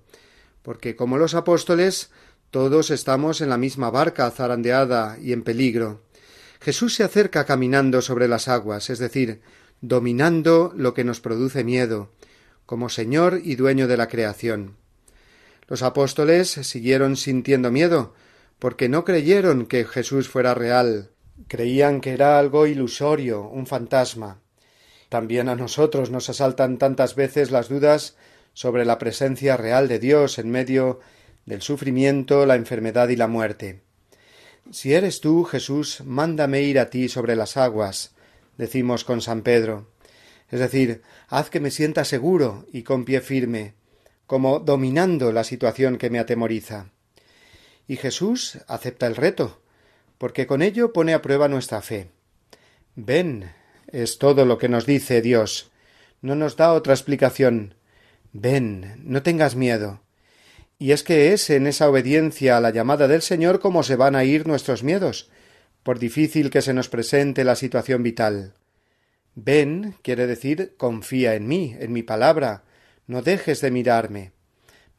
porque 0.62 0.96
como 0.96 1.18
los 1.18 1.34
apóstoles 1.34 2.12
todos 2.52 2.92
estamos 2.92 3.42
en 3.42 3.50
la 3.50 3.58
misma 3.58 3.90
barca 3.90 4.30
zarandeada 4.30 5.18
y 5.20 5.34
en 5.34 5.42
peligro. 5.42 6.04
Jesús 6.62 6.94
se 6.94 7.04
acerca 7.04 7.46
caminando 7.46 8.04
sobre 8.04 8.28
las 8.28 8.48
aguas, 8.48 8.92
es 8.92 9.00
decir, 9.00 9.42
dominando 9.82 10.72
lo 10.76 10.94
que 10.94 11.04
nos 11.04 11.20
produce 11.20 11.64
miedo, 11.64 12.12
como 12.68 12.90
Señor 12.90 13.42
y 13.44 13.56
dueño 13.56 13.88
de 13.88 13.98
la 13.98 14.08
creación. 14.08 14.76
Los 15.68 15.82
apóstoles 15.82 16.52
siguieron 16.52 17.16
sintiendo 17.16 17.72
miedo, 17.72 18.14
porque 18.60 18.88
no 18.88 19.04
creyeron 19.04 19.66
que 19.66 19.84
Jesús 19.84 20.30
fuera 20.30 20.54
real, 20.54 21.10
creían 21.48 22.02
que 22.02 22.12
era 22.12 22.40
algo 22.40 22.68
ilusorio, 22.68 23.44
un 23.44 23.68
fantasma. 23.68 24.42
También 25.10 25.50
a 25.50 25.56
nosotros 25.56 26.12
nos 26.12 26.30
asaltan 26.30 26.78
tantas 26.78 27.16
veces 27.16 27.52
las 27.52 27.70
dudas 27.70 28.16
sobre 28.54 28.86
la 28.86 28.98
presencia 28.98 29.58
real 29.58 29.88
de 29.88 30.00
Dios 30.00 30.38
en 30.38 30.52
medio 30.52 31.00
del 31.46 31.62
sufrimiento, 31.62 32.46
la 32.46 32.56
enfermedad 32.56 33.10
y 33.10 33.16
la 33.16 33.28
muerte. 33.28 33.82
Si 34.72 34.94
eres 34.94 35.20
tú, 35.20 35.46
Jesús, 35.46 36.02
mándame 36.06 36.62
ir 36.62 36.78
a 36.80 36.90
ti 36.90 37.10
sobre 37.10 37.36
las 37.36 37.58
aguas, 37.58 38.12
decimos 38.58 39.04
con 39.04 39.22
San 39.22 39.42
Pedro. 39.42 39.90
Es 40.52 40.60
decir, 40.60 41.02
haz 41.28 41.50
que 41.50 41.60
me 41.60 41.72
sienta 41.72 42.06
seguro 42.06 42.68
y 42.72 42.84
con 42.84 43.06
pie 43.06 43.22
firme, 43.22 43.74
como 44.28 44.60
dominando 44.60 45.32
la 45.32 45.44
situación 45.44 45.98
que 45.98 46.12
me 46.12 46.20
atemoriza. 46.20 46.92
Y 47.88 47.96
Jesús 47.96 48.60
acepta 48.68 49.08
el 49.08 49.16
reto, 49.16 49.59
porque 50.20 50.46
con 50.46 50.62
ello 50.62 50.94
pone 50.94 51.16
a 51.16 51.24
prueba 51.24 51.48
nuestra 51.48 51.82
fe. 51.82 52.12
Ven, 52.96 53.52
es 53.88 54.20
todo 54.20 54.46
lo 54.46 54.60
que 54.60 54.70
nos 54.70 54.86
dice 54.86 55.24
Dios. 55.24 55.72
No 56.22 56.36
nos 56.36 56.58
da 56.58 56.74
otra 56.74 56.94
explicación. 56.94 57.74
Ven, 58.34 59.02
no 59.04 59.24
tengas 59.24 59.56
miedo. 59.56 60.02
Y 60.78 60.92
es 60.92 61.04
que 61.04 61.34
es 61.34 61.50
en 61.50 61.66
esa 61.66 61.90
obediencia 61.90 62.58
a 62.58 62.62
la 62.62 62.70
llamada 62.70 63.08
del 63.08 63.22
Señor 63.22 63.60
como 63.60 63.82
se 63.82 63.96
van 63.96 64.16
a 64.16 64.26
ir 64.26 64.46
nuestros 64.46 64.84
miedos, 64.84 65.32
por 65.84 65.98
difícil 65.98 66.50
que 66.50 66.62
se 66.62 66.74
nos 66.74 66.90
presente 66.90 67.44
la 67.44 67.56
situación 67.56 68.04
vital. 68.04 68.54
Ven 69.36 69.96
quiere 70.02 70.28
decir 70.28 70.76
confía 70.78 71.36
en 71.36 71.48
mí, 71.48 71.76
en 71.80 71.94
mi 71.94 72.04
palabra, 72.04 72.64
no 73.08 73.22
dejes 73.22 73.62
de 73.62 73.72
mirarme. 73.72 74.34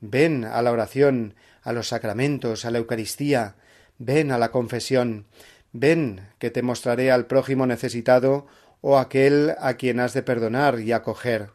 Ven 0.01 0.45
a 0.45 0.63
la 0.63 0.73
oración, 0.73 1.35
a 1.63 1.73
los 1.73 1.89
sacramentos, 1.89 2.65
a 2.65 2.71
la 2.71 2.79
Eucaristía, 2.79 3.57
ven 4.01 4.33
a 4.33 4.39
la 4.39 4.51
confesión, 4.51 5.27
ven 5.73 6.27
que 6.39 6.51
te 6.51 6.63
mostraré 6.63 7.13
al 7.13 7.27
prójimo 7.27 7.67
necesitado 7.67 8.47
o 8.81 8.99
aquel 8.99 9.55
a 9.61 9.75
quien 9.75 10.01
has 10.01 10.15
de 10.15 10.23
perdonar 10.23 10.81
y 10.81 10.93
acoger. 10.93 11.51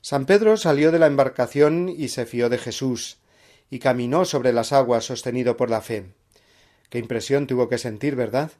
San 0.00 0.24
Pedro 0.24 0.56
salió 0.56 0.90
de 0.90 0.98
la 0.98 1.06
embarcación 1.06 1.90
y 1.90 2.08
se 2.08 2.24
fió 2.24 2.48
de 2.48 2.58
Jesús, 2.58 3.18
y 3.70 3.78
caminó 3.78 4.24
sobre 4.24 4.52
las 4.52 4.72
aguas 4.72 5.04
sostenido 5.04 5.56
por 5.56 5.70
la 5.70 5.82
fe. 5.82 6.06
Qué 6.88 6.98
impresión 6.98 7.46
tuvo 7.46 7.68
que 7.68 7.78
sentir, 7.78 8.16
¿verdad? 8.16 8.50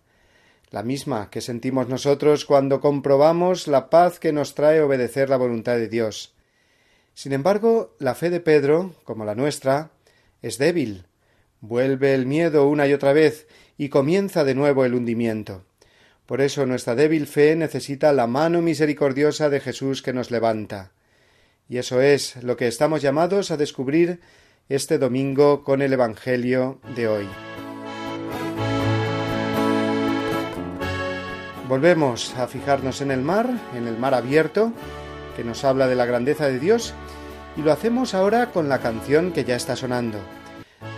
La 0.71 0.83
misma 0.83 1.31
que 1.31 1.41
sentimos 1.41 1.89
nosotros 1.89 2.45
cuando 2.45 2.81
comprobamos 2.81 3.67
la 3.67 3.89
paz 3.89 4.19
que 4.19 4.33
nos 4.33 4.55
trae 4.55 4.83
obedecer 4.83 5.31
la 5.31 5.37
voluntad 5.39 5.77
de 5.77 5.89
Dios. 5.89 6.35
Sin 7.15 7.33
embargo, 7.33 7.97
la 7.99 8.15
fe 8.15 8.31
de 8.31 8.41
Pedro, 8.41 8.95
como 9.05 9.25
la 9.25 9.35
nuestra, 9.35 9.91
es 10.43 10.59
débil. 10.59 11.07
Vuelve 11.63 12.13
el 12.13 12.27
miedo 12.27 12.67
una 12.67 12.89
y 12.89 12.93
otra 12.93 13.13
vez 13.13 13.47
y 13.79 13.89
comienza 13.89 14.43
de 14.43 14.57
nuevo 14.57 14.85
el 14.85 14.95
hundimiento. 14.95 15.65
Por 16.27 16.41
eso 16.41 16.67
nuestra 16.67 16.97
débil 16.97 17.29
fe 17.29 17.55
necesita 17.55 18.13
la 18.13 18.27
mano 18.27 18.61
misericordiosa 18.61 19.49
de 19.49 19.61
Jesús 19.61 20.03
que 20.03 20.13
nos 20.13 20.33
levanta. 20.33 20.91
Y 21.69 21.79
eso 21.79 22.01
es 22.01 22.43
lo 22.43 22.57
que 22.57 22.67
estamos 22.67 23.01
llamados 23.01 23.53
a 23.53 23.57
descubrir 23.57 24.19
este 24.69 24.99
domingo 24.99 25.63
con 25.63 25.83
el 25.83 25.93
Evangelio 25.93 26.81
de 26.97 27.07
hoy. 27.07 27.29
Volvemos 31.69 32.35
a 32.35 32.49
fijarnos 32.49 33.01
en 33.03 33.13
el 33.13 33.21
mar, 33.21 33.49
en 33.77 33.87
el 33.87 33.97
mar 33.99 34.15
abierto, 34.15 34.73
que 35.37 35.45
nos 35.45 35.63
habla 35.63 35.87
de 35.87 35.95
la 35.95 36.07
grandeza 36.07 36.49
de 36.49 36.59
Dios, 36.59 36.93
y 37.57 37.63
lo 37.63 37.71
hacemos 37.71 38.15
ahora 38.15 38.51
con 38.51 38.69
la 38.69 38.81
canción 38.81 39.31
que 39.31 39.45
ya 39.45 39.55
está 39.55 39.77
sonando. 39.77 40.19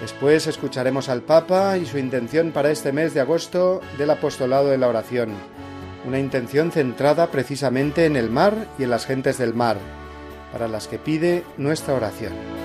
Después 0.00 0.46
escucharemos 0.46 1.08
al 1.08 1.22
Papa 1.22 1.78
y 1.78 1.86
su 1.86 1.98
intención 1.98 2.52
para 2.52 2.70
este 2.70 2.92
mes 2.92 3.14
de 3.14 3.20
agosto 3.20 3.80
del 3.98 4.10
apostolado 4.10 4.68
de 4.68 4.78
la 4.78 4.88
oración, 4.88 5.30
una 6.06 6.18
intención 6.18 6.72
centrada 6.72 7.30
precisamente 7.30 8.04
en 8.04 8.16
el 8.16 8.30
mar 8.30 8.68
y 8.78 8.84
en 8.84 8.90
las 8.90 9.06
gentes 9.06 9.38
del 9.38 9.54
mar, 9.54 9.78
para 10.52 10.68
las 10.68 10.88
que 10.88 10.98
pide 10.98 11.44
nuestra 11.56 11.94
oración. 11.94 12.63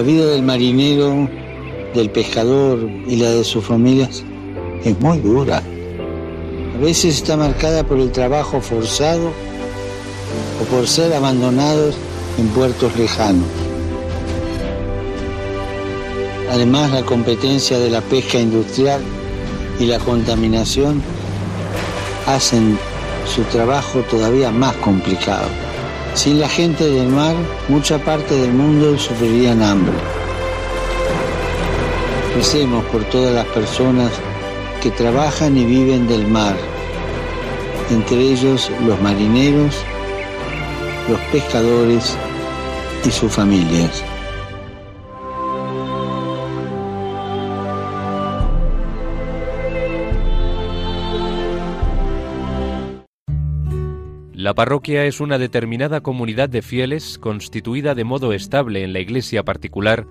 La 0.00 0.06
vida 0.06 0.28
del 0.28 0.42
marinero, 0.42 1.28
del 1.94 2.08
pescador 2.08 2.88
y 3.06 3.16
la 3.16 3.32
de 3.32 3.44
sus 3.44 3.62
familias 3.62 4.24
es 4.82 4.98
muy 4.98 5.18
dura. 5.18 5.62
A 6.74 6.78
veces 6.78 7.16
está 7.16 7.36
marcada 7.36 7.84
por 7.84 7.98
el 7.98 8.10
trabajo 8.10 8.62
forzado 8.62 9.30
o 10.58 10.64
por 10.74 10.86
ser 10.88 11.12
abandonados 11.12 11.96
en 12.38 12.48
puertos 12.48 12.96
lejanos. 12.96 13.44
Además, 16.50 16.92
la 16.92 17.02
competencia 17.02 17.78
de 17.78 17.90
la 17.90 18.00
pesca 18.00 18.38
industrial 18.38 19.02
y 19.78 19.84
la 19.84 19.98
contaminación 19.98 21.02
hacen 22.26 22.78
su 23.26 23.42
trabajo 23.42 24.00
todavía 24.10 24.50
más 24.50 24.74
complicado. 24.76 25.69
Sin 26.14 26.40
la 26.40 26.48
gente 26.48 26.84
del 26.84 27.08
mar, 27.08 27.34
mucha 27.68 27.98
parte 27.98 28.34
del 28.34 28.52
mundo 28.52 28.98
sufriría 28.98 29.52
hambre. 29.52 29.94
Recemos 32.34 32.84
por 32.86 33.04
todas 33.04 33.32
las 33.32 33.46
personas 33.46 34.10
que 34.82 34.90
trabajan 34.90 35.56
y 35.56 35.64
viven 35.64 36.08
del 36.08 36.26
mar, 36.26 36.56
entre 37.90 38.18
ellos 38.18 38.70
los 38.86 39.00
marineros, 39.00 39.76
los 41.08 41.20
pescadores 41.32 42.16
y 43.04 43.10
sus 43.10 43.32
familias. 43.32 44.02
Parroquia 54.60 55.06
es 55.06 55.22
una 55.22 55.38
determinada 55.38 56.02
comunidad 56.02 56.50
de 56.50 56.60
fieles 56.60 57.16
constituida 57.16 57.94
de 57.94 58.04
modo 58.04 58.34
estable 58.34 58.84
en 58.84 58.92
la 58.92 59.00
iglesia 59.00 59.42
particular, 59.42 60.06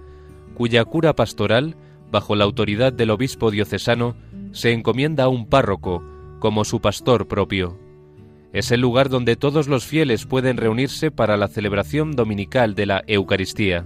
cuya 0.56 0.84
cura 0.86 1.14
pastoral, 1.14 1.78
bajo 2.12 2.36
la 2.36 2.46
autoridad 2.46 2.92
del 2.92 3.12
obispo 3.12 3.52
diocesano, 3.52 4.16
se 4.52 4.72
encomienda 4.72 5.26
a 5.26 5.28
un 5.28 5.46
párroco 5.46 6.04
como 6.40 6.66
su 6.66 6.82
pastor 6.82 7.28
propio. 7.28 7.78
Es 8.52 8.72
el 8.72 8.82
lugar 8.82 9.10
donde 9.10 9.36
todos 9.36 9.68
los 9.68 9.86
fieles 9.86 10.26
pueden 10.26 10.58
reunirse 10.58 11.12
para 11.12 11.38
la 11.38 11.48
celebración 11.48 12.16
dominical 12.16 12.74
de 12.74 12.88
la 12.88 13.04
Eucaristía. 13.06 13.86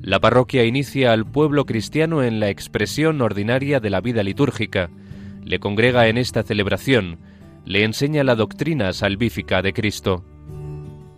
La 0.00 0.20
parroquia 0.20 0.62
inicia 0.62 1.12
al 1.12 1.28
pueblo 1.28 1.66
cristiano 1.66 2.22
en 2.22 2.38
la 2.38 2.50
expresión 2.50 3.20
ordinaria 3.20 3.80
de 3.80 3.90
la 3.90 4.00
vida 4.00 4.22
litúrgica, 4.22 4.90
le 5.42 5.58
congrega 5.58 6.06
en 6.06 6.18
esta 6.18 6.44
celebración, 6.44 7.18
le 7.70 7.84
enseña 7.84 8.24
la 8.24 8.34
doctrina 8.34 8.92
salvífica 8.92 9.62
de 9.62 9.72
Cristo. 9.72 10.24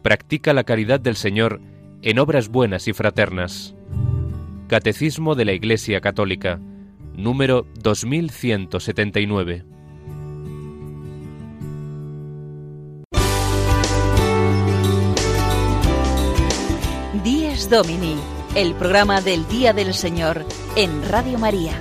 Practica 0.02 0.52
la 0.52 0.64
caridad 0.64 1.00
del 1.00 1.16
Señor 1.16 1.62
en 2.02 2.18
obras 2.18 2.48
buenas 2.48 2.88
y 2.88 2.92
fraternas. 2.92 3.74
Catecismo 4.68 5.34
de 5.34 5.46
la 5.46 5.54
Iglesia 5.54 6.02
Católica, 6.02 6.60
número 7.16 7.64
2179. 7.80 9.64
Dies 17.24 17.70
Domini, 17.70 18.16
el 18.54 18.74
programa 18.74 19.22
del 19.22 19.48
Día 19.48 19.72
del 19.72 19.94
Señor 19.94 20.44
en 20.76 21.08
Radio 21.08 21.38
María. 21.38 21.80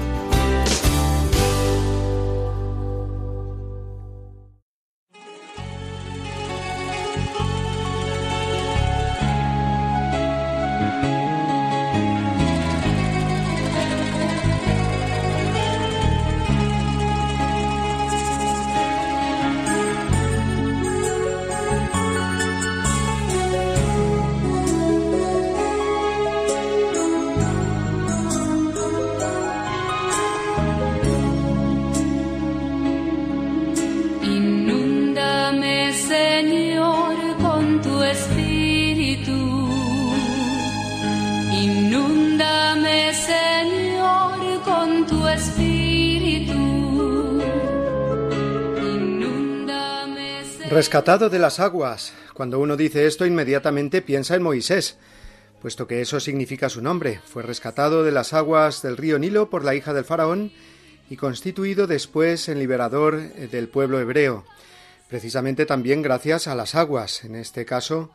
Rescatado 50.81 51.29
de 51.29 51.37
las 51.37 51.59
aguas. 51.59 52.11
Cuando 52.33 52.57
uno 52.57 52.75
dice 52.75 53.05
esto, 53.05 53.27
inmediatamente 53.27 54.01
piensa 54.01 54.33
en 54.33 54.41
Moisés, 54.41 54.97
puesto 55.61 55.85
que 55.85 56.01
eso 56.01 56.19
significa 56.19 56.69
su 56.69 56.81
nombre. 56.81 57.21
Fue 57.23 57.43
rescatado 57.43 58.03
de 58.03 58.11
las 58.11 58.33
aguas 58.33 58.81
del 58.81 58.97
río 58.97 59.19
Nilo 59.19 59.51
por 59.51 59.63
la 59.63 59.75
hija 59.75 59.93
del 59.93 60.05
faraón 60.05 60.51
y 61.07 61.17
constituido 61.17 61.85
después 61.85 62.49
en 62.49 62.57
liberador 62.57 63.13
eh, 63.13 63.47
del 63.51 63.69
pueblo 63.69 63.99
hebreo, 63.99 64.43
precisamente 65.07 65.67
también 65.67 66.01
gracias 66.01 66.47
a 66.47 66.55
las 66.55 66.73
aguas, 66.73 67.25
en 67.25 67.35
este 67.35 67.63
caso 67.63 68.09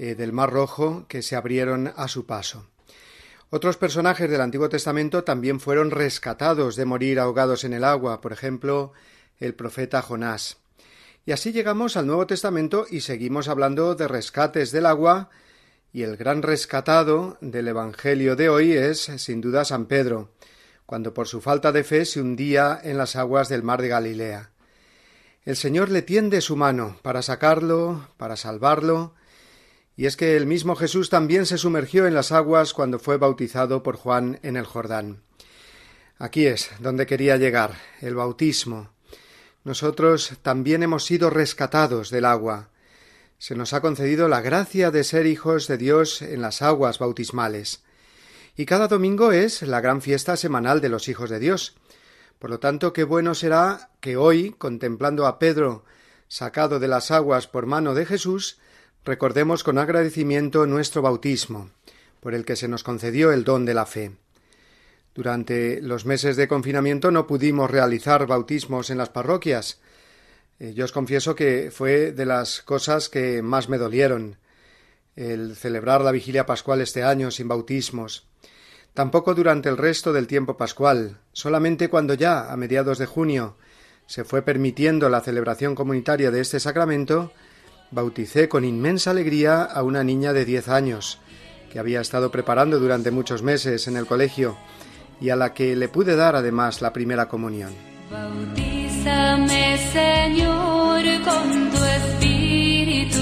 eh, 0.00 0.16
del 0.16 0.32
Mar 0.32 0.50
Rojo, 0.50 1.06
que 1.06 1.22
se 1.22 1.36
abrieron 1.36 1.92
a 1.94 2.08
su 2.08 2.26
paso. 2.26 2.66
Otros 3.48 3.76
personajes 3.76 4.28
del 4.28 4.40
Antiguo 4.40 4.68
Testamento 4.68 5.22
también 5.22 5.60
fueron 5.60 5.92
rescatados 5.92 6.74
de 6.74 6.84
morir 6.84 7.20
ahogados 7.20 7.62
en 7.62 7.74
el 7.74 7.84
agua, 7.84 8.20
por 8.20 8.32
ejemplo, 8.32 8.92
el 9.38 9.54
profeta 9.54 10.02
Jonás. 10.02 10.61
Y 11.24 11.32
así 11.32 11.52
llegamos 11.52 11.96
al 11.96 12.06
Nuevo 12.06 12.26
Testamento 12.26 12.86
y 12.90 13.00
seguimos 13.00 13.48
hablando 13.48 13.94
de 13.94 14.08
rescates 14.08 14.72
del 14.72 14.86
agua, 14.86 15.30
y 15.92 16.02
el 16.02 16.16
gran 16.16 16.42
rescatado 16.42 17.38
del 17.40 17.68
Evangelio 17.68 18.34
de 18.34 18.48
hoy 18.48 18.72
es, 18.72 19.02
sin 19.18 19.40
duda, 19.40 19.64
San 19.64 19.86
Pedro, 19.86 20.32
cuando 20.86 21.14
por 21.14 21.28
su 21.28 21.40
falta 21.40 21.70
de 21.70 21.84
fe 21.84 22.06
se 22.06 22.20
hundía 22.20 22.80
en 22.82 22.98
las 22.98 23.14
aguas 23.14 23.48
del 23.48 23.62
mar 23.62 23.82
de 23.82 23.88
Galilea. 23.88 24.50
El 25.44 25.56
Señor 25.56 25.90
le 25.90 26.02
tiende 26.02 26.40
su 26.40 26.56
mano 26.56 26.98
para 27.02 27.22
sacarlo, 27.22 28.08
para 28.16 28.36
salvarlo, 28.36 29.14
y 29.96 30.06
es 30.06 30.16
que 30.16 30.36
el 30.36 30.46
mismo 30.46 30.74
Jesús 30.74 31.10
también 31.10 31.46
se 31.46 31.58
sumergió 31.58 32.06
en 32.06 32.14
las 32.14 32.32
aguas 32.32 32.72
cuando 32.72 32.98
fue 32.98 33.18
bautizado 33.18 33.82
por 33.82 33.96
Juan 33.96 34.40
en 34.42 34.56
el 34.56 34.64
Jordán. 34.64 35.22
Aquí 36.18 36.46
es 36.46 36.70
donde 36.80 37.06
quería 37.06 37.36
llegar, 37.36 37.74
el 38.00 38.14
bautismo. 38.14 38.91
Nosotros 39.64 40.32
también 40.42 40.82
hemos 40.82 41.04
sido 41.04 41.30
rescatados 41.30 42.10
del 42.10 42.24
agua. 42.24 42.70
Se 43.38 43.54
nos 43.54 43.72
ha 43.72 43.80
concedido 43.80 44.28
la 44.28 44.40
gracia 44.40 44.90
de 44.90 45.04
ser 45.04 45.26
hijos 45.26 45.68
de 45.68 45.78
Dios 45.78 46.20
en 46.22 46.42
las 46.42 46.62
aguas 46.62 46.98
bautismales. 46.98 47.82
Y 48.56 48.66
cada 48.66 48.88
domingo 48.88 49.32
es 49.32 49.62
la 49.62 49.80
gran 49.80 50.02
fiesta 50.02 50.36
semanal 50.36 50.80
de 50.80 50.88
los 50.88 51.08
hijos 51.08 51.30
de 51.30 51.38
Dios. 51.38 51.74
Por 52.38 52.50
lo 52.50 52.58
tanto, 52.58 52.92
qué 52.92 53.04
bueno 53.04 53.34
será 53.34 53.90
que 54.00 54.16
hoy, 54.16 54.54
contemplando 54.58 55.26
a 55.26 55.38
Pedro 55.38 55.84
sacado 56.26 56.80
de 56.80 56.88
las 56.88 57.10
aguas 57.10 57.46
por 57.46 57.66
mano 57.66 57.94
de 57.94 58.04
Jesús, 58.04 58.58
recordemos 59.04 59.62
con 59.62 59.78
agradecimiento 59.78 60.66
nuestro 60.66 61.02
bautismo, 61.02 61.70
por 62.20 62.34
el 62.34 62.44
que 62.44 62.56
se 62.56 62.68
nos 62.68 62.82
concedió 62.82 63.32
el 63.32 63.44
don 63.44 63.64
de 63.64 63.74
la 63.74 63.86
fe. 63.86 64.12
Durante 65.14 65.80
los 65.82 66.06
meses 66.06 66.36
de 66.36 66.48
confinamiento 66.48 67.10
no 67.10 67.26
pudimos 67.26 67.70
realizar 67.70 68.26
bautismos 68.26 68.88
en 68.88 68.98
las 68.98 69.10
parroquias. 69.10 69.80
Eh, 70.58 70.72
Yo 70.74 70.84
os 70.86 70.92
confieso 70.92 71.34
que 71.34 71.70
fue 71.70 72.12
de 72.12 72.24
las 72.24 72.62
cosas 72.62 73.08
que 73.08 73.42
más 73.42 73.68
me 73.68 73.78
dolieron 73.78 74.36
el 75.14 75.54
celebrar 75.56 76.00
la 76.00 76.12
vigilia 76.12 76.46
pascual 76.46 76.80
este 76.80 77.02
año 77.02 77.30
sin 77.30 77.48
bautismos. 77.48 78.26
Tampoco 78.94 79.34
durante 79.34 79.68
el 79.68 79.76
resto 79.76 80.12
del 80.12 80.26
tiempo 80.26 80.56
pascual, 80.56 81.18
solamente 81.32 81.88
cuando 81.88 82.14
ya, 82.14 82.50
a 82.50 82.56
mediados 82.56 82.98
de 82.98 83.06
junio, 83.06 83.56
se 84.06 84.24
fue 84.24 84.42
permitiendo 84.42 85.08
la 85.08 85.20
celebración 85.20 85.74
comunitaria 85.74 86.30
de 86.30 86.40
este 86.40 86.60
sacramento, 86.60 87.32
bauticé 87.90 88.48
con 88.48 88.64
inmensa 88.64 89.10
alegría 89.10 89.62
a 89.62 89.82
una 89.82 90.04
niña 90.04 90.32
de 90.32 90.44
diez 90.44 90.68
años, 90.68 91.20
que 91.70 91.78
había 91.78 92.00
estado 92.00 92.30
preparando 92.30 92.78
durante 92.78 93.10
muchos 93.10 93.42
meses 93.42 93.88
en 93.88 93.96
el 93.96 94.06
colegio, 94.06 94.58
y 95.22 95.30
a 95.30 95.36
la 95.36 95.54
que 95.54 95.76
le 95.76 95.88
pude 95.88 96.16
dar 96.16 96.34
además 96.34 96.82
la 96.82 96.92
primera 96.92 97.28
comunión. 97.28 97.72
Bautízame, 98.10 99.78
Señor, 99.92 101.04
con 101.24 101.70
tu 101.70 101.84
espíritu. 101.84 103.18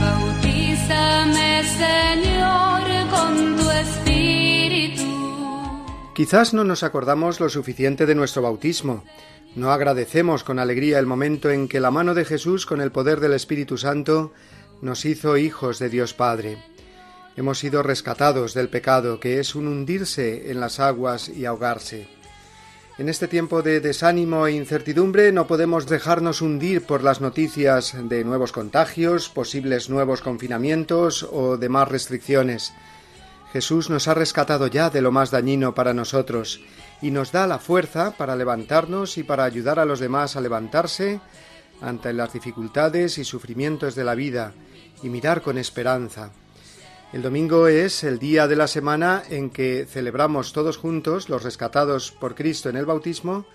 Bautízame, 0.00 1.62
Señor, 1.64 2.82
con 3.10 3.56
tu 3.56 3.70
espíritu. 3.70 5.02
Quizás 6.14 6.52
no 6.52 6.64
nos 6.64 6.82
acordamos 6.82 7.40
lo 7.40 7.48
suficiente 7.48 8.04
de 8.04 8.14
nuestro 8.14 8.42
bautismo, 8.42 9.02
no 9.56 9.72
agradecemos 9.72 10.44
con 10.44 10.60
alegría 10.60 11.00
el 11.00 11.06
momento 11.06 11.50
en 11.50 11.66
que 11.66 11.80
la 11.80 11.90
mano 11.90 12.14
de 12.14 12.24
Jesús 12.24 12.66
con 12.66 12.80
el 12.80 12.92
poder 12.92 13.18
del 13.18 13.32
Espíritu 13.32 13.78
Santo 13.78 14.32
nos 14.80 15.04
hizo 15.04 15.36
hijos 15.36 15.80
de 15.80 15.88
Dios 15.88 16.14
Padre. 16.14 16.56
Hemos 17.40 17.58
sido 17.58 17.82
rescatados 17.82 18.52
del 18.52 18.68
pecado, 18.68 19.18
que 19.18 19.40
es 19.40 19.54
un 19.54 19.66
hundirse 19.66 20.50
en 20.50 20.60
las 20.60 20.78
aguas 20.78 21.30
y 21.30 21.46
ahogarse. 21.46 22.06
En 22.98 23.08
este 23.08 23.28
tiempo 23.28 23.62
de 23.62 23.80
desánimo 23.80 24.46
e 24.46 24.52
incertidumbre 24.52 25.32
no 25.32 25.46
podemos 25.46 25.86
dejarnos 25.86 26.42
hundir 26.42 26.84
por 26.84 27.02
las 27.02 27.22
noticias 27.22 27.96
de 28.10 28.24
nuevos 28.24 28.52
contagios, 28.52 29.30
posibles 29.30 29.88
nuevos 29.88 30.20
confinamientos 30.20 31.26
o 31.32 31.56
demás 31.56 31.88
restricciones. 31.88 32.74
Jesús 33.54 33.88
nos 33.88 34.06
ha 34.06 34.12
rescatado 34.12 34.66
ya 34.66 34.90
de 34.90 35.00
lo 35.00 35.10
más 35.10 35.30
dañino 35.30 35.74
para 35.74 35.94
nosotros 35.94 36.60
y 37.00 37.10
nos 37.10 37.32
da 37.32 37.46
la 37.46 37.58
fuerza 37.58 38.18
para 38.18 38.36
levantarnos 38.36 39.16
y 39.16 39.22
para 39.22 39.44
ayudar 39.44 39.78
a 39.78 39.86
los 39.86 39.98
demás 39.98 40.36
a 40.36 40.42
levantarse 40.42 41.22
ante 41.80 42.12
las 42.12 42.34
dificultades 42.34 43.16
y 43.16 43.24
sufrimientos 43.24 43.94
de 43.94 44.04
la 44.04 44.14
vida 44.14 44.52
y 45.02 45.08
mirar 45.08 45.40
con 45.40 45.56
esperanza. 45.56 46.32
El 47.12 47.22
domingo 47.22 47.66
es 47.66 48.04
el 48.04 48.20
día 48.20 48.46
de 48.46 48.54
la 48.54 48.68
semana 48.68 49.24
en 49.30 49.50
que 49.50 49.84
celebramos 49.84 50.52
todos 50.52 50.76
juntos, 50.76 51.28
los 51.28 51.42
rescatados 51.42 52.12
por 52.12 52.36
Cristo 52.36 52.68
en 52.68 52.76
el 52.76 52.86
bautismo, 52.86 53.46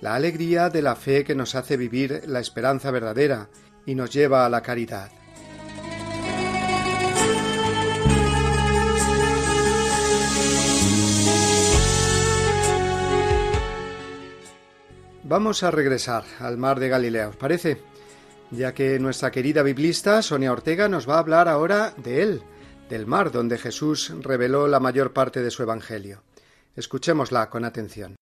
la 0.00 0.14
alegría 0.14 0.70
de 0.70 0.80
la 0.80 0.94
fe 0.94 1.24
que 1.24 1.34
nos 1.34 1.56
hace 1.56 1.76
vivir 1.76 2.22
la 2.26 2.38
esperanza 2.38 2.92
verdadera 2.92 3.48
y 3.84 3.96
nos 3.96 4.12
lleva 4.12 4.46
a 4.46 4.48
la 4.48 4.62
caridad. 4.62 5.10
Vamos 15.24 15.64
a 15.64 15.72
regresar 15.72 16.22
al 16.38 16.58
mar 16.58 16.78
de 16.78 16.88
Galilea, 16.88 17.30
¿os 17.30 17.36
parece? 17.36 17.78
Ya 18.52 18.72
que 18.72 19.00
nuestra 19.00 19.32
querida 19.32 19.64
biblista 19.64 20.22
Sonia 20.22 20.52
Ortega 20.52 20.88
nos 20.88 21.08
va 21.08 21.16
a 21.16 21.18
hablar 21.18 21.48
ahora 21.48 21.92
de 21.96 22.22
él, 22.22 22.42
del 22.88 23.06
mar 23.06 23.30
donde 23.30 23.58
Jesús 23.58 24.12
reveló 24.20 24.68
la 24.68 24.80
mayor 24.80 25.12
parte 25.12 25.42
de 25.42 25.50
su 25.50 25.62
Evangelio. 25.62 26.22
Escuchémosla 26.76 27.50
con 27.50 27.64
atención. 27.64 28.16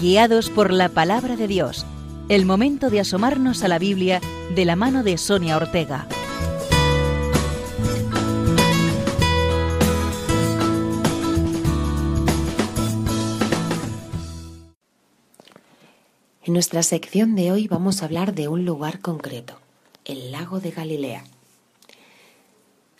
Guiados 0.00 0.50
por 0.50 0.72
la 0.72 0.90
palabra 0.90 1.36
de 1.36 1.48
Dios, 1.48 1.86
el 2.28 2.44
momento 2.44 2.90
de 2.90 3.00
asomarnos 3.00 3.62
a 3.62 3.68
la 3.68 3.78
Biblia 3.78 4.20
de 4.54 4.64
la 4.64 4.76
mano 4.76 5.02
de 5.02 5.16
Sonia 5.16 5.56
Ortega. 5.56 6.06
En 16.46 16.52
nuestra 16.52 16.84
sección 16.84 17.34
de 17.34 17.50
hoy 17.50 17.66
vamos 17.66 18.00
a 18.00 18.04
hablar 18.04 18.32
de 18.32 18.46
un 18.46 18.64
lugar 18.64 19.00
concreto, 19.00 19.58
el 20.04 20.30
lago 20.30 20.60
de 20.60 20.70
Galilea. 20.70 21.24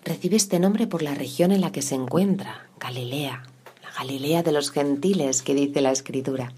Recibe 0.04 0.34
este 0.34 0.58
nombre 0.58 0.88
por 0.88 1.00
la 1.00 1.14
región 1.14 1.52
en 1.52 1.60
la 1.60 1.70
que 1.70 1.80
se 1.80 1.94
encuentra, 1.94 2.66
Galilea, 2.80 3.44
la 3.84 3.92
Galilea 3.96 4.42
de 4.42 4.50
los 4.50 4.72
gentiles 4.72 5.42
que 5.42 5.54
dice 5.54 5.80
la 5.80 5.92
escritura. 5.92 6.54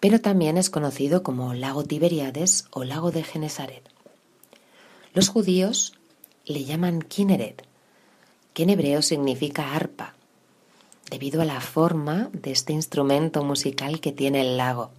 Pero 0.00 0.20
también 0.20 0.56
es 0.56 0.68
conocido 0.68 1.22
como 1.22 1.54
lago 1.54 1.84
Tiberiades 1.84 2.66
o 2.72 2.82
lago 2.82 3.12
de 3.12 3.22
Genesaret. 3.22 3.88
Los 5.14 5.28
judíos 5.28 5.96
le 6.44 6.64
llaman 6.64 7.02
Kineret, 7.02 7.64
que 8.52 8.64
en 8.64 8.70
hebreo 8.70 9.00
significa 9.00 9.76
arpa, 9.76 10.16
debido 11.08 11.40
a 11.40 11.44
la 11.44 11.60
forma 11.60 12.30
de 12.32 12.50
este 12.50 12.72
instrumento 12.72 13.44
musical 13.44 14.00
que 14.00 14.10
tiene 14.10 14.40
el 14.40 14.56
lago. 14.56 14.90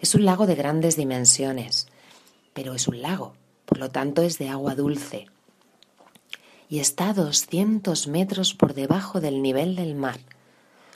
Es 0.00 0.14
un 0.14 0.24
lago 0.24 0.46
de 0.46 0.54
grandes 0.54 0.96
dimensiones, 0.96 1.88
pero 2.52 2.74
es 2.74 2.88
un 2.88 3.00
lago, 3.00 3.34
por 3.64 3.78
lo 3.78 3.90
tanto 3.90 4.22
es 4.22 4.38
de 4.38 4.48
agua 4.48 4.74
dulce. 4.74 5.26
Y 6.68 6.80
está 6.80 7.10
a 7.10 7.14
200 7.14 8.08
metros 8.08 8.54
por 8.54 8.74
debajo 8.74 9.20
del 9.20 9.42
nivel 9.42 9.76
del 9.76 9.94
mar, 9.94 10.20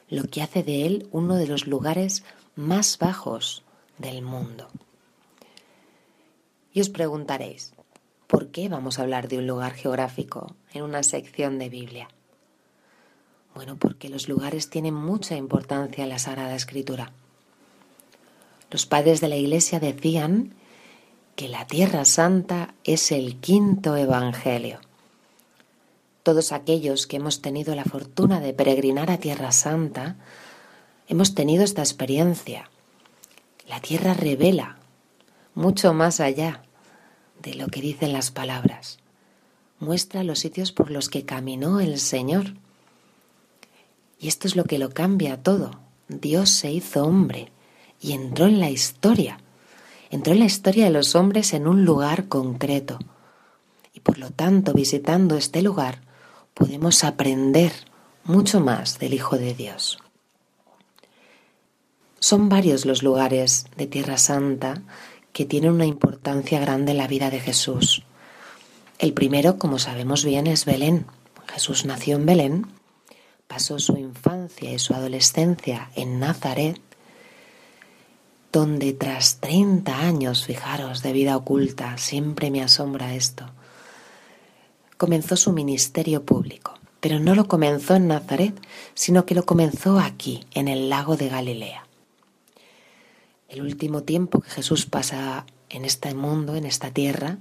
lo 0.08 0.24
que 0.24 0.42
hace 0.42 0.62
de 0.62 0.86
él 0.86 1.08
uno 1.12 1.36
de 1.36 1.46
los 1.46 1.66
lugares 1.66 2.24
más 2.56 2.98
bajos 2.98 3.62
del 3.98 4.22
mundo. 4.22 4.68
Y 6.72 6.80
os 6.80 6.88
preguntaréis, 6.88 7.72
¿por 8.26 8.48
qué 8.48 8.68
vamos 8.68 8.98
a 8.98 9.02
hablar 9.02 9.28
de 9.28 9.38
un 9.38 9.46
lugar 9.46 9.72
geográfico 9.74 10.54
en 10.72 10.82
una 10.82 11.02
sección 11.02 11.58
de 11.58 11.68
Biblia? 11.68 12.08
Bueno, 13.54 13.76
porque 13.76 14.08
los 14.08 14.28
lugares 14.28 14.70
tienen 14.70 14.94
mucha 14.94 15.36
importancia 15.36 16.04
en 16.04 16.10
la 16.10 16.18
Sagrada 16.18 16.54
Escritura. 16.54 17.12
Los 18.70 18.86
padres 18.86 19.20
de 19.20 19.28
la 19.28 19.36
Iglesia 19.36 19.80
decían 19.80 20.54
que 21.34 21.48
la 21.48 21.66
Tierra 21.66 22.04
Santa 22.04 22.74
es 22.84 23.10
el 23.10 23.36
quinto 23.40 23.96
Evangelio. 23.96 24.78
Todos 26.22 26.52
aquellos 26.52 27.08
que 27.08 27.16
hemos 27.16 27.42
tenido 27.42 27.74
la 27.74 27.84
fortuna 27.84 28.40
de 28.40 28.52
peregrinar 28.52 29.10
a 29.10 29.18
Tierra 29.18 29.50
Santa, 29.50 30.16
hemos 31.08 31.34
tenido 31.34 31.64
esta 31.64 31.82
experiencia. 31.82 32.70
La 33.66 33.80
Tierra 33.80 34.14
revela 34.14 34.78
mucho 35.54 35.92
más 35.92 36.20
allá 36.20 36.62
de 37.42 37.54
lo 37.54 37.68
que 37.68 37.80
dicen 37.80 38.12
las 38.12 38.30
palabras. 38.30 38.98
Muestra 39.80 40.22
los 40.22 40.38
sitios 40.38 40.70
por 40.70 40.92
los 40.92 41.08
que 41.08 41.24
caminó 41.24 41.80
el 41.80 41.98
Señor. 41.98 42.54
Y 44.20 44.28
esto 44.28 44.46
es 44.46 44.54
lo 44.54 44.64
que 44.64 44.78
lo 44.78 44.90
cambia 44.90 45.42
todo. 45.42 45.80
Dios 46.08 46.50
se 46.50 46.70
hizo 46.70 47.02
hombre 47.04 47.50
y 48.00 48.12
entró 48.12 48.46
en 48.46 48.60
la 48.60 48.70
historia. 48.70 49.38
Entró 50.10 50.32
en 50.32 50.40
la 50.40 50.46
historia 50.46 50.84
de 50.86 50.90
los 50.90 51.14
hombres 51.14 51.52
en 51.52 51.68
un 51.68 51.84
lugar 51.84 52.28
concreto. 52.28 52.98
Y 53.92 54.00
por 54.00 54.18
lo 54.18 54.30
tanto, 54.30 54.72
visitando 54.72 55.36
este 55.36 55.62
lugar, 55.62 56.00
podemos 56.54 57.04
aprender 57.04 57.72
mucho 58.24 58.60
más 58.60 58.98
del 58.98 59.14
Hijo 59.14 59.36
de 59.36 59.54
Dios. 59.54 59.98
Son 62.18 62.48
varios 62.48 62.86
los 62.86 63.02
lugares 63.02 63.66
de 63.76 63.86
Tierra 63.86 64.18
Santa 64.18 64.82
que 65.32 65.44
tienen 65.44 65.72
una 65.72 65.86
importancia 65.86 66.60
grande 66.60 66.92
en 66.92 66.98
la 66.98 67.06
vida 67.06 67.30
de 67.30 67.40
Jesús. 67.40 68.02
El 68.98 69.14
primero, 69.14 69.58
como 69.58 69.78
sabemos 69.78 70.24
bien, 70.24 70.46
es 70.46 70.64
Belén. 70.64 71.06
Jesús 71.46 71.84
nació 71.84 72.16
en 72.16 72.26
Belén, 72.26 72.66
pasó 73.48 73.78
su 73.78 73.96
infancia 73.96 74.72
y 74.72 74.78
su 74.78 74.94
adolescencia 74.94 75.90
en 75.96 76.20
Nazaret 76.20 76.80
donde 78.52 78.92
tras 78.92 79.36
30 79.40 80.00
años, 80.00 80.44
fijaros, 80.44 81.02
de 81.02 81.12
vida 81.12 81.36
oculta, 81.36 81.96
siempre 81.98 82.50
me 82.50 82.62
asombra 82.62 83.14
esto, 83.14 83.46
comenzó 84.96 85.36
su 85.36 85.52
ministerio 85.52 86.24
público. 86.24 86.74
Pero 87.00 87.18
no 87.18 87.34
lo 87.34 87.48
comenzó 87.48 87.94
en 87.94 88.08
Nazaret, 88.08 88.54
sino 88.92 89.24
que 89.24 89.34
lo 89.34 89.46
comenzó 89.46 89.98
aquí, 89.98 90.44
en 90.52 90.68
el 90.68 90.90
lago 90.90 91.16
de 91.16 91.30
Galilea. 91.30 91.86
El 93.48 93.62
último 93.62 94.02
tiempo 94.02 94.40
que 94.40 94.50
Jesús 94.50 94.84
pasa 94.84 95.46
en 95.70 95.86
este 95.86 96.14
mundo, 96.14 96.56
en 96.56 96.66
esta 96.66 96.90
tierra, 96.90 97.38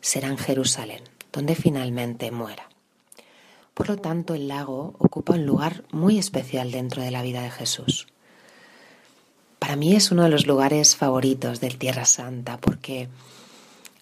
será 0.00 0.28
en 0.28 0.38
Jerusalén, 0.38 1.02
donde 1.32 1.56
finalmente 1.56 2.30
muera. 2.30 2.68
Por 3.74 3.88
lo 3.88 3.96
tanto, 3.96 4.34
el 4.34 4.46
lago 4.46 4.94
ocupa 4.98 5.34
un 5.34 5.44
lugar 5.44 5.84
muy 5.90 6.18
especial 6.18 6.70
dentro 6.70 7.02
de 7.02 7.10
la 7.10 7.22
vida 7.22 7.42
de 7.42 7.50
Jesús. 7.50 8.06
Para 9.66 9.74
mí 9.74 9.96
es 9.96 10.12
uno 10.12 10.22
de 10.22 10.28
los 10.28 10.46
lugares 10.46 10.94
favoritos 10.94 11.58
del 11.58 11.76
Tierra 11.76 12.04
Santa 12.04 12.56
porque 12.56 13.08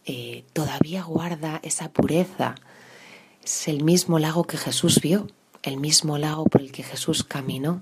eh, 0.05 0.45
todavía 0.53 1.05
guarda 1.05 1.59
esa 1.63 1.91
pureza. 1.91 2.55
Es 3.43 3.67
el 3.69 3.83
mismo 3.83 4.19
lago 4.19 4.45
que 4.45 4.59
Jesús 4.59 5.01
vio, 5.01 5.27
el 5.63 5.79
mismo 5.79 6.19
lago 6.19 6.45
por 6.45 6.61
el 6.61 6.71
que 6.71 6.83
Jesús 6.83 7.25
caminó, 7.25 7.81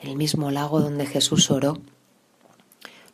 el 0.00 0.16
mismo 0.16 0.50
lago 0.50 0.80
donde 0.80 1.06
Jesús 1.06 1.52
oró. 1.52 1.78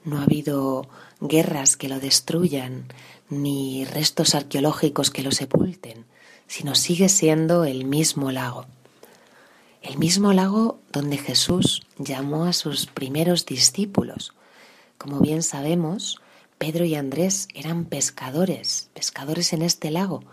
No 0.05 0.21
ha 0.21 0.23
habido 0.23 0.89
guerras 1.21 1.77
que 1.77 1.91
lo 1.91 2.01
destruyan, 2.01 2.87
ni 3.29 3.85
restos 3.85 4.35
arqueológicos 4.35 5.11
que 5.11 5.23
lo 5.23 5.33
sepulten, 5.33 6.07
sino 6.47 6.75
sigue 6.77 7.11
siendo 7.11 7.67
el 7.67 7.85
mismo 7.85 8.33
lago 8.33 8.65
el 9.87 9.99
mismo 9.99 10.33
lago 10.33 10.81
donde 10.91 11.17
Jesús 11.17 11.83
llamó 11.97 12.45
a 12.47 12.53
sus 12.53 12.87
primeros 12.87 13.47
discípulos. 13.47 14.33
Como 14.99 15.21
bien 15.21 15.45
sabemos, 15.45 16.21
Pedro 16.59 16.85
y 16.85 16.97
Andrés 16.97 17.47
eran 17.55 17.85
pescadores, 17.85 18.91
pescadores 18.95 19.53
en 19.53 19.63
este 19.63 19.93
lago, 19.93 20.25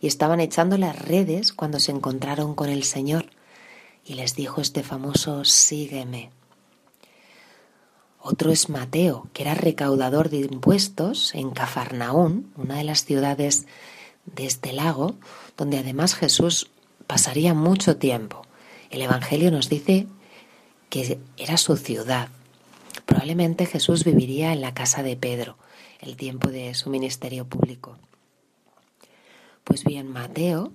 y 0.00 0.06
estaban 0.06 0.40
echando 0.40 0.78
las 0.78 0.98
redes 0.98 1.52
cuando 1.52 1.78
se 1.78 1.92
encontraron 1.92 2.54
con 2.54 2.70
el 2.70 2.84
Señor, 2.84 3.26
y 4.02 4.14
les 4.14 4.34
dijo 4.34 4.62
este 4.62 4.82
famoso 4.82 5.44
sígueme. 5.44 6.30
Otro 8.18 8.50
es 8.50 8.70
Mateo, 8.70 9.28
que 9.34 9.42
era 9.42 9.54
recaudador 9.54 10.30
de 10.30 10.38
impuestos 10.38 11.34
en 11.34 11.50
Cafarnaún, 11.50 12.50
una 12.56 12.76
de 12.76 12.84
las 12.84 13.04
ciudades 13.04 13.66
de 14.24 14.46
este 14.46 14.72
lago, 14.72 15.16
donde 15.58 15.78
además 15.78 16.14
Jesús 16.14 16.70
pasaría 17.06 17.52
mucho 17.52 17.98
tiempo. 17.98 18.46
El 18.92 19.00
Evangelio 19.00 19.50
nos 19.50 19.70
dice 19.70 20.06
que 20.90 21.18
era 21.38 21.56
su 21.56 21.78
ciudad. 21.78 22.28
Probablemente 23.06 23.64
Jesús 23.64 24.04
viviría 24.04 24.52
en 24.52 24.60
la 24.60 24.74
casa 24.74 25.02
de 25.02 25.16
Pedro, 25.16 25.56
el 26.00 26.14
tiempo 26.16 26.50
de 26.50 26.74
su 26.74 26.90
ministerio 26.90 27.46
público. 27.46 27.96
Pues 29.64 29.84
bien, 29.84 30.08
Mateo, 30.08 30.74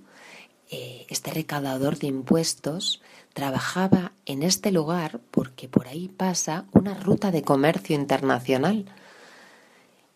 eh, 0.68 1.06
este 1.08 1.30
recaudador 1.30 1.96
de 1.98 2.08
impuestos, 2.08 3.00
trabajaba 3.34 4.10
en 4.26 4.42
este 4.42 4.72
lugar 4.72 5.20
porque 5.30 5.68
por 5.68 5.86
ahí 5.86 6.08
pasa 6.08 6.64
una 6.72 6.94
ruta 6.94 7.30
de 7.30 7.42
comercio 7.42 7.94
internacional 7.94 8.86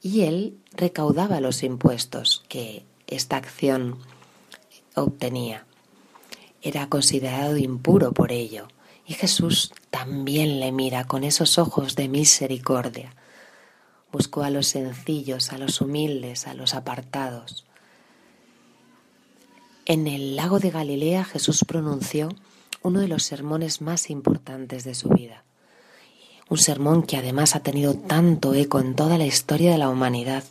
y 0.02 0.22
él 0.22 0.58
recaudaba 0.72 1.40
los 1.40 1.62
impuestos 1.62 2.42
que 2.48 2.84
esta 3.06 3.36
acción 3.36 3.98
obtenía. 4.96 5.66
Era 6.62 6.88
considerado 6.88 7.56
impuro 7.56 8.12
por 8.12 8.30
ello 8.30 8.68
y 9.04 9.14
Jesús 9.14 9.72
también 9.90 10.60
le 10.60 10.70
mira 10.70 11.04
con 11.04 11.24
esos 11.24 11.58
ojos 11.58 11.96
de 11.96 12.08
misericordia. 12.08 13.14
Buscó 14.12 14.44
a 14.44 14.50
los 14.50 14.68
sencillos, 14.68 15.52
a 15.52 15.58
los 15.58 15.80
humildes, 15.80 16.46
a 16.46 16.54
los 16.54 16.74
apartados. 16.74 17.64
En 19.86 20.06
el 20.06 20.36
lago 20.36 20.60
de 20.60 20.70
Galilea 20.70 21.24
Jesús 21.24 21.64
pronunció 21.66 22.28
uno 22.82 23.00
de 23.00 23.08
los 23.08 23.24
sermones 23.24 23.80
más 23.80 24.10
importantes 24.10 24.84
de 24.84 24.94
su 24.94 25.08
vida. 25.08 25.42
Un 26.48 26.58
sermón 26.58 27.02
que 27.02 27.16
además 27.16 27.56
ha 27.56 27.60
tenido 27.60 27.94
tanto 27.94 28.54
eco 28.54 28.78
en 28.78 28.94
toda 28.94 29.18
la 29.18 29.26
historia 29.26 29.72
de 29.72 29.78
la 29.78 29.88
humanidad, 29.88 30.44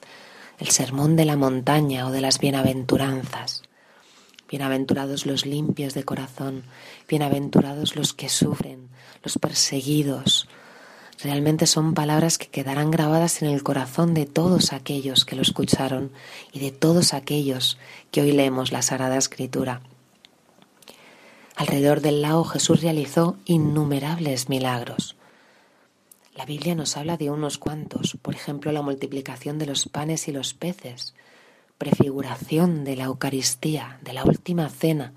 el 0.60 0.70
sermón 0.70 1.16
de 1.16 1.26
la 1.26 1.38
montaña 1.38 2.08
o 2.08 2.12
de 2.12 2.22
las 2.22 2.40
bienaventuranzas. 2.40 3.64
Bienaventurados 4.52 5.26
los 5.26 5.46
limpios 5.46 5.94
de 5.94 6.04
corazón, 6.04 6.64
bienaventurados 7.08 7.96
los 7.96 8.14
que 8.14 8.28
sufren, 8.28 8.90
los 9.24 9.38
perseguidos. 9.38 10.50
Realmente 11.24 11.66
son 11.68 11.94
palabras 11.94 12.38
que 12.38 12.48
quedarán 12.48 12.92
grabadas 12.92 13.42
en 13.42 13.48
el 13.48 13.64
corazón 13.64 14.14
de 14.14 14.26
todos 14.26 14.74
aquellos 14.74 15.24
que 15.24 15.38
lo 15.38 15.42
escucharon 15.42 16.12
y 16.52 16.60
de 16.60 16.72
todos 16.72 17.14
aquellos 17.14 17.78
que 18.12 18.24
hoy 18.24 18.34
leemos 18.34 18.74
la 18.74 18.82
Sagrada 18.82 19.16
Escritura. 19.16 19.84
Alrededor 21.56 22.02
del 22.02 22.22
lago 22.22 22.44
Jesús 22.44 22.82
realizó 22.82 23.38
innumerables 23.46 24.50
milagros. 24.50 25.16
La 26.36 26.44
Biblia 26.44 26.76
nos 26.76 26.98
habla 26.98 27.16
de 27.16 27.30
unos 27.30 27.58
cuantos, 27.58 28.18
por 28.22 28.36
ejemplo 28.36 28.74
la 28.74 28.82
multiplicación 28.82 29.58
de 29.60 29.68
los 29.68 29.88
panes 29.88 30.28
y 30.28 30.34
los 30.34 30.54
peces, 30.54 31.14
prefiguración 31.82 32.84
de 32.84 32.96
la 32.96 33.06
Eucaristía, 33.06 33.98
de 34.04 34.14
la 34.14 34.24
última 34.24 34.70
cena, 34.70 35.14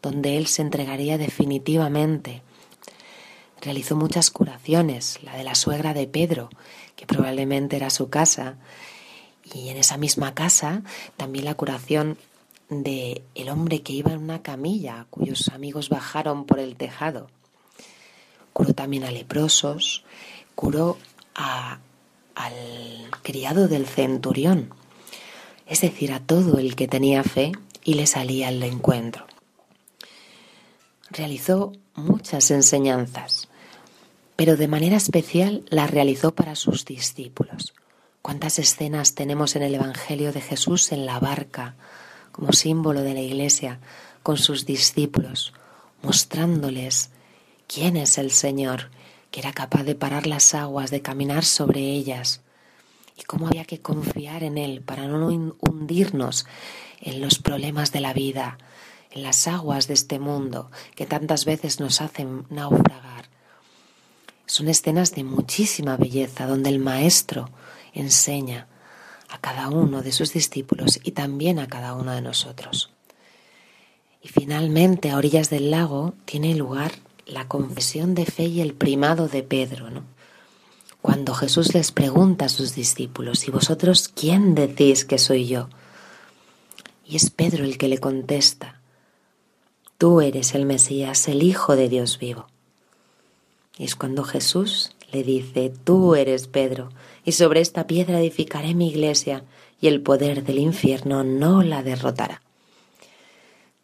donde 0.00 0.38
Él 0.38 0.46
se 0.46 0.62
entregaría 0.62 1.18
definitivamente. 1.18 2.40
Realizó 3.60 3.96
muchas 3.96 4.30
curaciones, 4.30 5.18
la 5.22 5.36
de 5.36 5.44
la 5.44 5.54
suegra 5.54 5.92
de 5.92 6.06
Pedro, 6.06 6.48
que 6.96 7.04
probablemente 7.04 7.76
era 7.76 7.90
su 7.90 8.08
casa, 8.08 8.56
y 9.52 9.68
en 9.68 9.76
esa 9.76 9.98
misma 9.98 10.32
casa 10.32 10.80
también 11.18 11.44
la 11.44 11.52
curación 11.54 12.16
de 12.70 13.22
el 13.34 13.50
hombre 13.50 13.82
que 13.82 13.92
iba 13.92 14.12
en 14.12 14.22
una 14.22 14.40
camilla, 14.40 15.06
cuyos 15.10 15.48
amigos 15.48 15.90
bajaron 15.90 16.46
por 16.46 16.60
el 16.60 16.76
tejado. 16.76 17.28
Curó 18.54 18.72
también 18.72 19.04
a 19.04 19.10
leprosos, 19.10 20.02
curó 20.54 20.96
a, 21.34 21.80
al 22.34 22.54
criado 23.22 23.68
del 23.68 23.84
centurión, 23.84 24.72
es 25.66 25.80
decir, 25.80 26.12
a 26.12 26.20
todo 26.20 26.58
el 26.58 26.76
que 26.76 26.88
tenía 26.88 27.22
fe 27.24 27.52
y 27.84 27.94
le 27.94 28.06
salía 28.06 28.48
al 28.48 28.62
encuentro. 28.62 29.26
Realizó 31.10 31.72
muchas 31.94 32.50
enseñanzas, 32.50 33.48
pero 34.36 34.56
de 34.56 34.68
manera 34.68 34.96
especial 34.96 35.64
las 35.68 35.90
realizó 35.90 36.34
para 36.34 36.54
sus 36.56 36.84
discípulos. 36.84 37.74
¿Cuántas 38.22 38.58
escenas 38.58 39.14
tenemos 39.14 39.56
en 39.56 39.62
el 39.62 39.74
Evangelio 39.74 40.32
de 40.32 40.40
Jesús 40.40 40.92
en 40.92 41.06
la 41.06 41.20
barca, 41.20 41.76
como 42.32 42.52
símbolo 42.52 43.02
de 43.02 43.14
la 43.14 43.20
Iglesia, 43.20 43.80
con 44.22 44.36
sus 44.36 44.66
discípulos, 44.66 45.52
mostrándoles 46.02 47.10
quién 47.66 47.96
es 47.96 48.18
el 48.18 48.30
Señor, 48.30 48.90
que 49.30 49.40
era 49.40 49.52
capaz 49.52 49.84
de 49.84 49.94
parar 49.94 50.26
las 50.26 50.54
aguas, 50.54 50.90
de 50.90 51.02
caminar 51.02 51.44
sobre 51.44 51.80
ellas, 51.80 52.42
y 53.16 53.22
cómo 53.22 53.48
había 53.48 53.64
que 53.64 53.80
confiar 53.80 54.42
en 54.42 54.58
Él 54.58 54.82
para 54.82 55.06
no 55.06 55.26
hundirnos 55.28 56.46
en 57.00 57.20
los 57.20 57.38
problemas 57.38 57.92
de 57.92 58.00
la 58.00 58.12
vida, 58.12 58.58
en 59.10 59.22
las 59.22 59.46
aguas 59.48 59.88
de 59.88 59.94
este 59.94 60.18
mundo 60.18 60.70
que 60.94 61.06
tantas 61.06 61.44
veces 61.44 61.80
nos 61.80 62.00
hacen 62.00 62.46
naufragar. 62.50 63.28
Son 64.46 64.68
escenas 64.68 65.14
de 65.14 65.24
muchísima 65.24 65.96
belleza 65.96 66.46
donde 66.46 66.70
el 66.70 66.78
Maestro 66.78 67.50
enseña 67.94 68.68
a 69.28 69.38
cada 69.38 69.68
uno 69.70 70.02
de 70.02 70.12
sus 70.12 70.32
discípulos 70.32 71.00
y 71.02 71.12
también 71.12 71.58
a 71.58 71.66
cada 71.66 71.94
uno 71.94 72.12
de 72.12 72.20
nosotros. 72.20 72.90
Y 74.22 74.28
finalmente, 74.28 75.10
a 75.10 75.16
orillas 75.16 75.50
del 75.50 75.70
lago, 75.70 76.14
tiene 76.24 76.54
lugar 76.54 76.92
la 77.26 77.48
confesión 77.48 78.14
de 78.14 78.24
fe 78.24 78.44
y 78.44 78.60
el 78.60 78.74
primado 78.74 79.28
de 79.28 79.42
Pedro, 79.42 79.90
¿no? 79.90 80.04
Cuando 81.06 81.34
Jesús 81.34 81.72
les 81.72 81.92
pregunta 81.92 82.46
a 82.46 82.48
sus 82.48 82.74
discípulos, 82.74 83.46
¿y 83.46 83.52
vosotros 83.52 84.08
quién 84.08 84.56
decís 84.56 85.04
que 85.04 85.18
soy 85.18 85.46
yo? 85.46 85.68
Y 87.06 87.14
es 87.14 87.30
Pedro 87.30 87.62
el 87.64 87.78
que 87.78 87.86
le 87.86 87.98
contesta, 87.98 88.80
tú 89.98 90.20
eres 90.20 90.56
el 90.56 90.66
Mesías, 90.66 91.28
el 91.28 91.44
Hijo 91.44 91.76
de 91.76 91.88
Dios 91.88 92.18
vivo. 92.18 92.48
Y 93.78 93.84
es 93.84 93.94
cuando 93.94 94.24
Jesús 94.24 94.96
le 95.12 95.22
dice, 95.22 95.72
tú 95.84 96.16
eres 96.16 96.48
Pedro, 96.48 96.88
y 97.24 97.30
sobre 97.30 97.60
esta 97.60 97.86
piedra 97.86 98.18
edificaré 98.18 98.74
mi 98.74 98.88
iglesia, 98.88 99.44
y 99.80 99.86
el 99.86 100.00
poder 100.00 100.42
del 100.42 100.58
infierno 100.58 101.22
no 101.22 101.62
la 101.62 101.84
derrotará. 101.84 102.42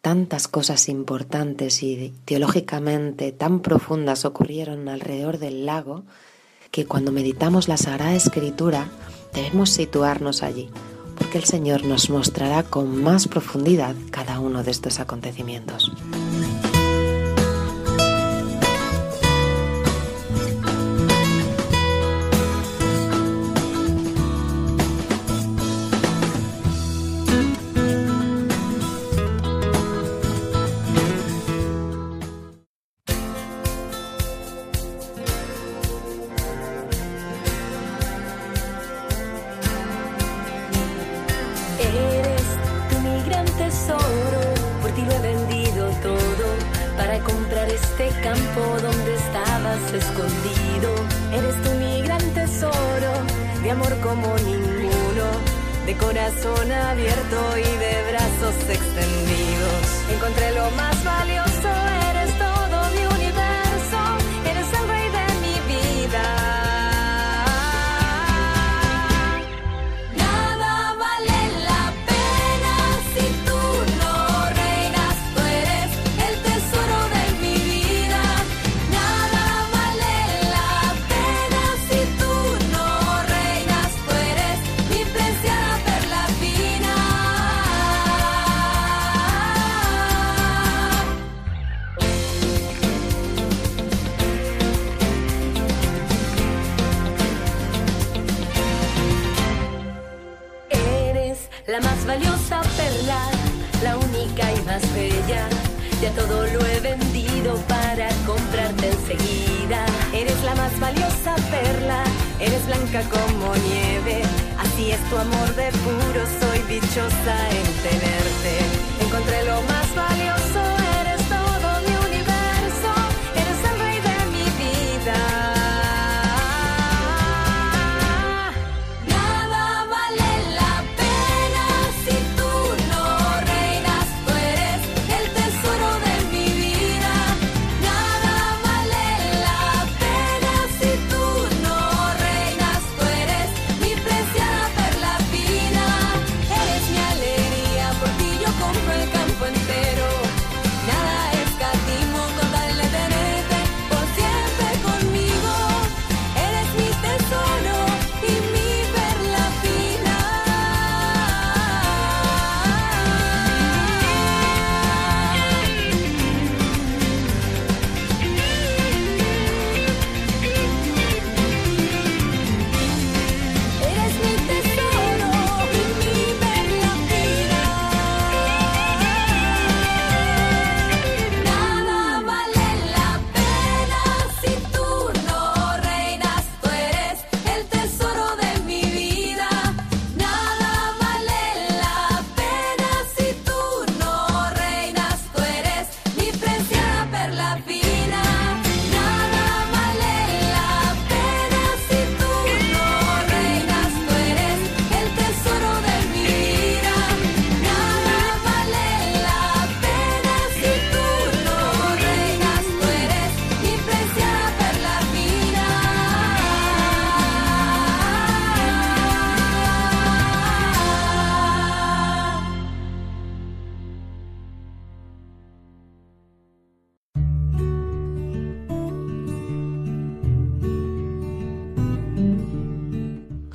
Tantas 0.01 0.49
cosas 0.49 0.89
importantes 0.89 1.83
y 1.83 2.13
teológicamente 2.25 3.31
tan 3.31 3.61
profundas 3.61 4.25
ocurrieron 4.25 4.89
alrededor 4.89 5.37
del 5.37 5.65
lago 5.65 6.03
que 6.73 6.87
cuando 6.87 7.11
meditamos 7.11 7.67
la 7.67 7.77
Sagrada 7.77 8.15
Escritura 8.15 8.87
debemos 9.31 9.69
situarnos 9.69 10.41
allí, 10.41 10.69
porque 11.15 11.37
el 11.37 11.43
Señor 11.43 11.85
nos 11.85 12.09
mostrará 12.09 12.63
con 12.63 13.03
más 13.03 13.27
profundidad 13.27 13.95
cada 14.09 14.39
uno 14.39 14.63
de 14.63 14.71
estos 14.71 14.99
acontecimientos. 14.99 15.91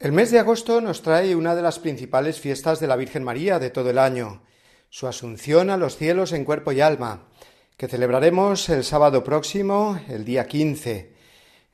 El 0.00 0.12
mes 0.12 0.30
de 0.30 0.38
agosto 0.38 0.80
nos 0.80 1.02
trae 1.02 1.34
una 1.34 1.56
de 1.56 1.62
las 1.62 1.80
principales 1.80 2.38
fiestas 2.38 2.78
de 2.78 2.86
la 2.86 2.94
Virgen 2.94 3.24
María 3.24 3.58
de 3.58 3.70
todo 3.70 3.90
el 3.90 3.98
año, 3.98 4.42
su 4.90 5.08
Asunción 5.08 5.70
a 5.70 5.76
los 5.76 5.96
cielos 5.96 6.32
en 6.32 6.44
cuerpo 6.44 6.70
y 6.70 6.80
alma, 6.80 7.24
que 7.76 7.88
celebraremos 7.88 8.68
el 8.68 8.84
sábado 8.84 9.24
próximo, 9.24 9.98
el 10.08 10.24
día 10.24 10.46
15. 10.46 11.12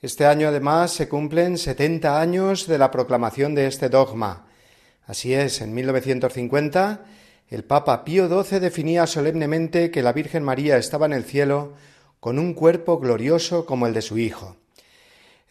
Este 0.01 0.25
año 0.25 0.49
además 0.49 0.93
se 0.93 1.07
cumplen 1.07 1.59
70 1.59 2.19
años 2.19 2.67
de 2.67 2.79
la 2.79 2.91
proclamación 2.91 3.55
de 3.55 3.67
este 3.67 3.91
dogma. 3.91 4.47
Así 5.07 5.35
es, 5.35 5.61
en 5.61 5.75
1950 5.75 7.05
el 7.51 7.65
Papa 7.65 8.07
Pío 8.07 8.27
XII 8.43 8.59
definía 8.59 9.07
solemnemente 9.07 9.91
que 9.91 10.03
la 10.03 10.15
Virgen 10.15 10.45
María 10.45 10.79
estaba 10.79 11.05
en 11.05 11.13
el 11.13 11.25
cielo 11.25 11.75
con 12.21 12.39
un 12.39 12.55
cuerpo 12.55 12.99
glorioso 12.99 13.67
como 13.67 13.87
el 13.87 13.93
de 13.93 14.01
su 14.01 14.17
Hijo. 14.17 14.57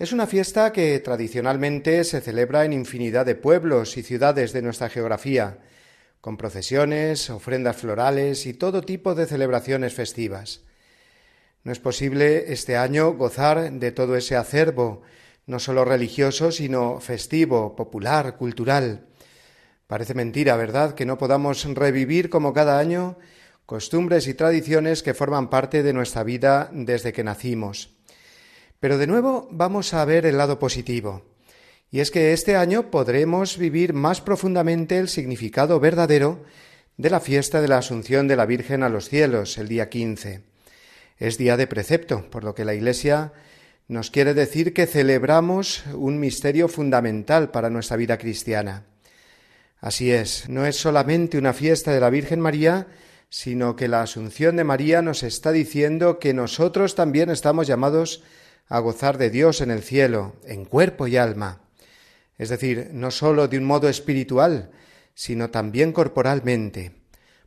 Es 0.04 0.12
una 0.12 0.28
fiesta 0.28 0.74
que 0.74 1.00
tradicionalmente 1.00 2.04
se 2.04 2.20
celebra 2.20 2.66
en 2.66 2.74
infinidad 2.74 3.26
de 3.26 3.36
pueblos 3.36 3.96
y 3.96 4.04
ciudades 4.04 4.52
de 4.52 4.62
nuestra 4.62 4.90
geografía, 4.90 5.60
con 6.20 6.36
procesiones, 6.36 7.30
ofrendas 7.30 7.78
florales 7.78 8.46
y 8.46 8.54
todo 8.54 8.82
tipo 8.82 9.16
de 9.16 9.28
celebraciones 9.28 9.94
festivas. 9.94 10.60
No 11.64 11.72
es 11.72 11.80
posible 11.80 12.52
este 12.52 12.76
año 12.76 13.14
gozar 13.14 13.72
de 13.72 13.92
todo 13.94 14.18
ese 14.18 14.36
acervo, 14.36 15.04
no 15.46 15.58
solo 15.58 15.86
religioso, 15.86 16.52
sino 16.52 17.00
festivo, 17.00 17.74
popular, 17.74 18.36
cultural. 18.36 19.06
Parece 19.88 20.16
mentira, 20.16 20.58
¿verdad?, 20.58 20.96
que 20.96 21.06
no 21.06 21.18
podamos 21.18 21.64
revivir 21.76 22.30
como 22.30 22.52
cada 22.52 22.78
año 22.78 23.18
costumbres 23.66 24.28
y 24.28 24.34
tradiciones 24.34 25.02
que 25.02 25.14
forman 25.14 25.50
parte 25.50 25.82
de 25.82 25.94
nuestra 25.94 26.24
vida 26.24 26.70
desde 26.74 27.14
que 27.14 27.24
nacimos. 27.24 28.03
Pero 28.84 28.98
de 28.98 29.08
nuevo 29.08 29.48
vamos 29.50 29.94
a 29.94 30.04
ver 30.04 30.26
el 30.26 30.36
lado 30.36 30.60
positivo. 30.60 31.22
Y 31.90 32.02
es 32.02 32.12
que 32.12 32.34
este 32.34 32.58
año 32.58 32.92
podremos 32.92 33.58
vivir 33.58 33.94
más 33.94 34.20
profundamente 34.20 34.98
el 34.98 35.08
significado 35.08 35.80
verdadero 35.80 36.44
de 36.98 37.10
la 37.10 37.22
fiesta 37.22 37.62
de 37.62 37.70
la 37.70 37.78
Asunción 37.78 38.28
de 38.28 38.36
la 38.36 38.46
Virgen 38.46 38.84
a 38.84 38.90
los 38.90 39.08
cielos, 39.08 39.58
el 39.58 39.70
día 39.70 39.88
15. 39.88 40.42
Es 41.18 41.38
día 41.38 41.56
de 41.56 41.66
precepto, 41.66 42.30
por 42.30 42.44
lo 42.44 42.56
que 42.56 42.66
la 42.66 42.74
Iglesia 42.74 43.32
nos 43.88 44.12
quiere 44.12 44.34
decir 44.34 44.74
que 44.74 44.86
celebramos 44.86 45.86
un 45.94 46.20
misterio 46.20 46.68
fundamental 46.68 47.52
para 47.52 47.70
nuestra 47.70 47.96
vida 47.96 48.18
cristiana. 48.18 48.84
Así 49.80 50.12
es, 50.12 50.50
no 50.50 50.66
es 50.66 50.76
solamente 50.76 51.38
una 51.38 51.54
fiesta 51.54 51.94
de 51.94 52.02
la 52.02 52.10
Virgen 52.10 52.42
María, 52.42 52.88
sino 53.30 53.78
que 53.78 53.88
la 53.88 54.02
Asunción 54.02 54.58
de 54.58 54.66
María 54.66 55.02
nos 55.02 55.24
está 55.24 55.54
diciendo 55.54 56.20
que 56.20 56.34
nosotros 56.34 56.96
también 56.96 57.30
estamos 57.30 57.66
llamados 57.66 58.24
a 58.68 58.80
gozar 58.80 59.18
de 59.18 59.30
Dios 59.30 59.62
en 59.62 59.72
el 59.72 59.84
cielo, 59.84 60.36
en 60.46 60.66
cuerpo 60.66 61.08
y 61.08 61.18
alma. 61.18 61.62
Es 62.38 62.50
decir, 62.50 62.90
no 62.92 63.12
sólo 63.12 63.48
de 63.48 63.58
un 63.58 63.66
modo 63.66 63.90
espiritual, 63.90 64.72
sino 65.14 65.50
también 65.50 65.92
corporalmente, 65.92 66.92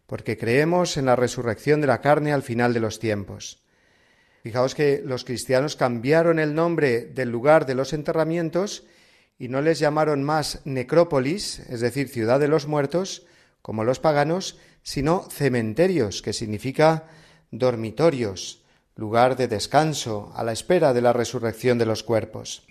porque 0.06 0.36
creemos 0.36 0.96
en 0.96 1.06
la 1.06 1.16
resurrección 1.16 1.80
de 1.80 1.88
la 1.88 2.00
carne 2.00 2.32
al 2.32 2.42
final 2.42 2.72
de 2.72 2.80
los 2.80 2.98
tiempos. 2.98 3.62
Fijaos 4.42 4.76
que 4.76 5.02
los 5.04 5.24
cristianos 5.24 5.74
cambiaron 5.74 6.38
el 6.38 6.54
nombre 6.54 7.06
del 7.06 7.30
lugar 7.30 7.66
de 7.66 7.74
los 7.74 7.92
enterramientos 7.92 8.84
y 9.38 9.48
no 9.48 9.60
les 9.60 9.80
llamaron 9.80 10.22
más 10.22 10.60
necrópolis, 10.64 11.58
es 11.68 11.80
decir, 11.80 12.08
ciudad 12.08 12.38
de 12.38 12.48
los 12.48 12.68
muertos, 12.68 13.26
como 13.60 13.82
los 13.82 13.98
paganos, 13.98 14.58
sino 14.82 15.28
cementerios, 15.30 16.22
que 16.22 16.32
significa 16.32 17.08
dormitorios, 17.50 18.62
lugar 18.99 19.36
de 19.36 19.47
descanso 19.47 20.32
a 20.34 20.42
la 20.42 20.53
espera 20.53 20.94
de 20.94 21.03
la 21.03 21.12
resurrección 21.12 21.76
de 21.76 21.84
los 21.84 22.03
cuerpos. 22.03 22.66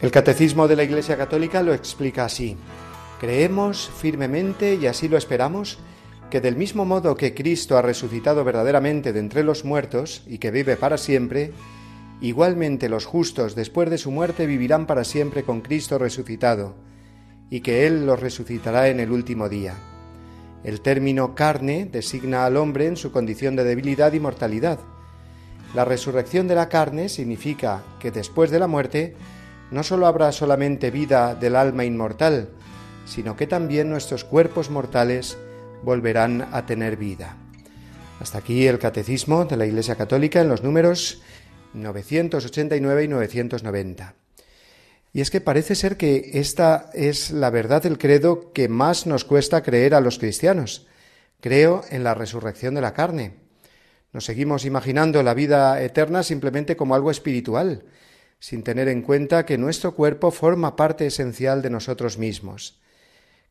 El 0.00 0.10
Catecismo 0.10 0.66
de 0.66 0.74
la 0.74 0.82
Iglesia 0.82 1.16
Católica 1.16 1.62
lo 1.62 1.72
explica 1.72 2.24
así. 2.24 2.56
Creemos 3.20 3.88
firmemente, 3.96 4.74
y 4.74 4.88
así 4.88 5.06
lo 5.06 5.16
esperamos, 5.16 5.78
que 6.28 6.40
del 6.40 6.56
mismo 6.56 6.84
modo 6.84 7.14
que 7.14 7.32
Cristo 7.32 7.78
ha 7.78 7.82
resucitado 7.82 8.42
verdaderamente 8.42 9.12
de 9.12 9.20
entre 9.20 9.44
los 9.44 9.64
muertos 9.64 10.24
y 10.26 10.38
que 10.38 10.50
vive 10.50 10.76
para 10.76 10.98
siempre, 10.98 11.52
igualmente 12.20 12.88
los 12.88 13.04
justos 13.04 13.54
después 13.54 13.88
de 13.88 13.98
su 13.98 14.10
muerte 14.10 14.46
vivirán 14.46 14.88
para 14.88 15.04
siempre 15.04 15.44
con 15.44 15.60
Cristo 15.60 15.96
resucitado 15.98 16.74
y 17.52 17.60
que 17.60 17.86
Él 17.86 18.06
los 18.06 18.18
resucitará 18.18 18.88
en 18.88 18.98
el 18.98 19.12
último 19.12 19.46
día. 19.50 19.74
El 20.64 20.80
término 20.80 21.34
carne 21.34 21.84
designa 21.84 22.46
al 22.46 22.56
hombre 22.56 22.86
en 22.86 22.96
su 22.96 23.12
condición 23.12 23.56
de 23.56 23.64
debilidad 23.64 24.14
y 24.14 24.20
mortalidad. 24.20 24.78
La 25.74 25.84
resurrección 25.84 26.48
de 26.48 26.54
la 26.54 26.70
carne 26.70 27.10
significa 27.10 27.82
que 28.00 28.10
después 28.10 28.50
de 28.50 28.58
la 28.58 28.68
muerte 28.68 29.16
no 29.70 29.82
sólo 29.82 30.06
habrá 30.06 30.32
solamente 30.32 30.90
vida 30.90 31.34
del 31.34 31.56
alma 31.56 31.84
inmortal, 31.84 32.48
sino 33.04 33.36
que 33.36 33.46
también 33.46 33.90
nuestros 33.90 34.24
cuerpos 34.24 34.70
mortales 34.70 35.36
volverán 35.82 36.48
a 36.52 36.64
tener 36.64 36.96
vida. 36.96 37.36
Hasta 38.18 38.38
aquí 38.38 38.66
el 38.66 38.78
Catecismo 38.78 39.44
de 39.44 39.58
la 39.58 39.66
Iglesia 39.66 39.96
Católica 39.96 40.40
en 40.40 40.48
los 40.48 40.62
números 40.62 41.20
989 41.74 43.04
y 43.04 43.08
990. 43.08 44.21
Y 45.12 45.20
es 45.20 45.30
que 45.30 45.40
parece 45.40 45.74
ser 45.74 45.96
que 45.96 46.30
esta 46.34 46.90
es 46.94 47.30
la 47.30 47.50
verdad 47.50 47.82
del 47.82 47.98
credo 47.98 48.52
que 48.52 48.68
más 48.68 49.06
nos 49.06 49.24
cuesta 49.24 49.62
creer 49.62 49.94
a 49.94 50.00
los 50.00 50.18
cristianos. 50.18 50.86
Creo 51.40 51.82
en 51.90 52.04
la 52.04 52.14
resurrección 52.14 52.74
de 52.74 52.80
la 52.80 52.94
carne. 52.94 53.34
Nos 54.12 54.24
seguimos 54.24 54.64
imaginando 54.64 55.22
la 55.22 55.34
vida 55.34 55.82
eterna 55.82 56.22
simplemente 56.22 56.76
como 56.76 56.94
algo 56.94 57.10
espiritual, 57.10 57.84
sin 58.38 58.62
tener 58.62 58.88
en 58.88 59.02
cuenta 59.02 59.44
que 59.44 59.58
nuestro 59.58 59.94
cuerpo 59.94 60.30
forma 60.30 60.76
parte 60.76 61.06
esencial 61.06 61.62
de 61.62 61.70
nosotros 61.70 62.18
mismos 62.18 62.82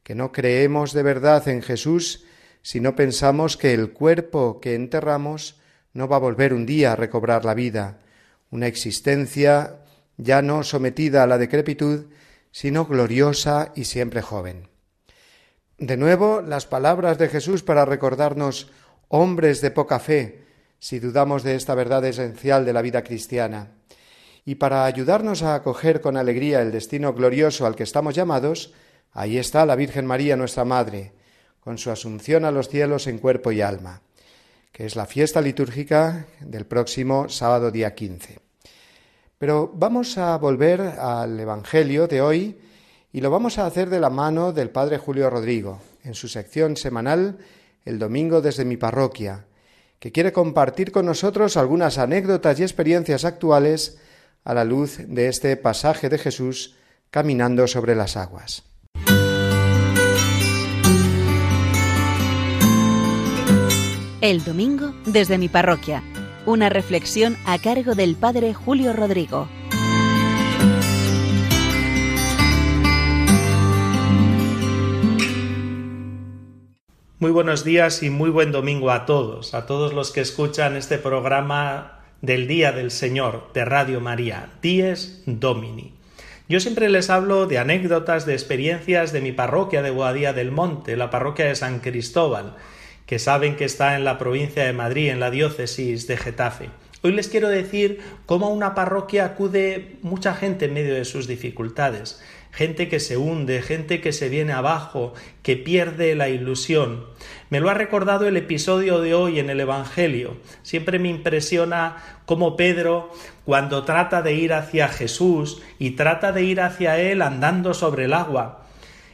que 0.04 0.16
no 0.16 0.32
creemos 0.32 0.94
de 0.94 1.04
verdad 1.04 1.48
en 1.48 1.62
Jesús 1.62 2.24
si 2.62 2.80
no 2.80 2.96
pensamos 2.96 3.58
que 3.58 3.74
el 3.74 3.92
cuerpo 3.92 4.60
que 4.60 4.76
enterramos 4.76 5.60
no 5.94 6.08
va 6.08 6.18
a 6.18 6.20
volver 6.20 6.54
un 6.54 6.66
día 6.66 6.94
a 6.94 6.96
recobrar 6.96 7.44
la 7.44 7.54
vida, 7.54 8.00
una 8.50 8.68
existencia 8.68 9.81
ya 10.22 10.42
no 10.42 10.64
sometida 10.64 11.24
a 11.24 11.28
la 11.28 11.38
decrepitud, 11.38 12.06
sino 12.52 12.86
gloriosa 12.86 13.72
y 13.76 13.86
siempre 13.86 14.22
joven. 14.22 14.68
De 15.78 15.98
nuevo, 15.98 16.42
las 16.42 16.66
palabras 16.66 17.18
de 17.18 17.30
Jesús 17.30 17.64
para 17.64 17.86
recordarnos 17.86 18.70
hombres 19.08 19.62
de 19.62 19.72
poca 19.72 20.00
fe, 20.00 20.46
si 20.80 21.00
dudamos 21.00 21.44
de 21.44 21.56
esta 21.56 21.76
verdad 21.76 22.06
esencial 22.06 22.66
de 22.66 22.74
la 22.74 22.82
vida 22.82 23.04
cristiana. 23.04 23.72
Y 24.46 24.56
para 24.56 24.86
ayudarnos 24.86 25.44
a 25.44 25.56
acoger 25.56 26.02
con 26.02 26.18
alegría 26.18 26.62
el 26.62 26.72
destino 26.72 27.14
glorioso 27.14 27.66
al 27.66 27.76
que 27.76 27.84
estamos 27.84 28.16
llamados, 28.16 28.74
Ahí 29.14 29.38
está 29.38 29.66
la 29.66 29.76
Virgen 29.76 30.06
María, 30.06 30.38
nuestra 30.38 30.64
Madre, 30.64 31.12
con 31.60 31.78
su 31.78 31.92
asunción 31.92 32.46
a 32.46 32.52
los 32.52 32.70
cielos 32.70 33.08
en 33.08 33.18
cuerpo 33.18 33.52
y 33.52 33.62
alma, 33.62 34.02
que 34.72 34.86
es 34.86 34.96
la 34.96 35.06
fiesta 35.06 35.42
litúrgica 35.42 36.28
del 36.40 36.66
próximo 36.66 37.28
sábado 37.28 37.72
día 37.72 37.94
15. 37.94 38.51
Pero 39.42 39.72
vamos 39.74 40.20
a 40.20 40.38
volver 40.38 40.82
al 40.82 41.40
Evangelio 41.40 42.08
de 42.08 42.22
hoy 42.22 42.60
y 43.12 43.22
lo 43.22 43.32
vamos 43.32 43.58
a 43.58 43.66
hacer 43.66 43.90
de 43.90 44.00
la 44.00 44.12
mano 44.12 44.54
del 44.54 44.70
Padre 44.70 45.00
Julio 45.00 45.32
Rodrigo, 45.32 45.82
en 46.04 46.14
su 46.14 46.28
sección 46.28 46.78
semanal 46.78 47.40
El 47.84 47.98
Domingo 47.98 48.42
desde 48.42 48.66
mi 48.66 48.78
parroquia, 48.78 49.46
que 49.98 50.12
quiere 50.12 50.32
compartir 50.32 50.92
con 50.92 51.08
nosotros 51.08 51.58
algunas 51.58 51.98
anécdotas 51.98 52.60
y 52.60 52.62
experiencias 52.62 53.26
actuales 53.26 53.98
a 54.44 54.54
la 54.54 54.64
luz 54.64 55.00
de 55.08 55.28
este 55.28 55.58
pasaje 55.58 56.08
de 56.08 56.20
Jesús 56.20 56.76
caminando 57.10 57.66
sobre 57.66 57.96
las 57.96 58.18
aguas. 58.18 58.62
El 64.22 64.44
domingo 64.44 64.94
desde 65.08 65.40
mi 65.40 65.50
parroquia. 65.50 66.04
Una 66.46 66.70
reflexión 66.70 67.38
a 67.46 67.60
cargo 67.60 67.94
del 67.94 68.16
Padre 68.16 68.56
Julio 68.56 68.94
Rodrigo. 68.94 69.48
Muy 77.20 77.30
buenos 77.30 77.64
días 77.64 78.02
y 78.02 78.10
muy 78.10 78.32
buen 78.32 78.52
domingo 78.52 78.90
a 78.90 79.06
todos, 79.06 79.54
a 79.54 79.68
todos 79.68 79.94
los 79.94 80.10
que 80.10 80.22
escuchan 80.22 80.76
este 80.76 80.98
programa 80.98 82.00
del 82.22 82.48
Día 82.48 82.72
del 82.72 82.90
Señor 82.90 83.54
de 83.54 83.64
Radio 83.64 84.02
María, 84.02 84.50
Dies 84.64 85.22
Domini. 85.28 85.94
Yo 86.50 86.60
siempre 86.60 86.90
les 86.90 87.12
hablo 87.12 87.46
de 87.46 87.60
anécdotas, 87.60 88.26
de 88.26 88.34
experiencias 88.34 89.12
de 89.14 89.22
mi 89.22 89.32
parroquia 89.32 89.84
de 89.84 89.92
Boadía 89.92 90.34
del 90.34 90.52
Monte, 90.52 90.98
la 90.98 91.12
parroquia 91.12 91.46
de 91.46 91.56
San 91.56 91.82
Cristóbal, 91.82 92.56
que 93.06 93.20
saben 93.20 93.56
que 93.56 93.66
está 93.66 93.96
en 93.96 94.04
la 94.04 94.18
provincia 94.18 94.64
de 94.66 94.74
Madrid, 94.74 95.10
en 95.10 95.20
la 95.20 95.32
diócesis 95.32 96.08
de 96.08 96.18
Getafe. 96.18 96.70
Hoy 97.04 97.14
les 97.14 97.30
quiero 97.30 97.50
decir 97.50 98.00
cómo 98.28 98.46
a 98.46 98.50
una 98.50 98.76
parroquia 98.76 99.26
acude 99.26 99.98
mucha 100.04 100.36
gente 100.36 100.66
en 100.66 100.76
medio 100.76 100.94
de 100.94 101.04
sus 101.04 101.26
dificultades, 101.26 102.22
gente 102.52 102.90
que 102.90 103.00
se 103.00 103.18
hunde, 103.18 103.64
gente 103.64 104.02
que 104.02 104.14
se 104.14 104.30
viene 104.30 104.54
abajo, 104.54 105.14
que 105.42 105.58
pierde 105.58 106.14
la 106.16 106.30
ilusión. 106.30 107.06
Me 107.50 107.60
lo 107.60 107.72
ha 107.72 107.74
recordado 107.74 108.28
el 108.28 108.38
episodio 108.38 109.02
de 109.02 109.16
hoy 109.16 109.40
en 109.40 109.50
el 109.50 109.62
Evangelio. 109.62 110.38
Siempre 110.62 111.00
me 111.00 111.10
impresiona 111.10 111.98
cómo 112.28 112.56
Pedro, 112.56 113.12
cuando 113.46 113.84
trata 113.84 114.22
de 114.22 114.36
ir 114.36 114.54
hacia 114.54 114.88
Jesús 114.88 115.64
y 115.80 115.92
trata 115.92 116.32
de 116.32 116.44
ir 116.44 116.62
hacia 116.62 117.00
Él 117.00 117.24
andando 117.24 117.74
sobre 117.74 118.06
el 118.06 118.14
agua, 118.14 118.61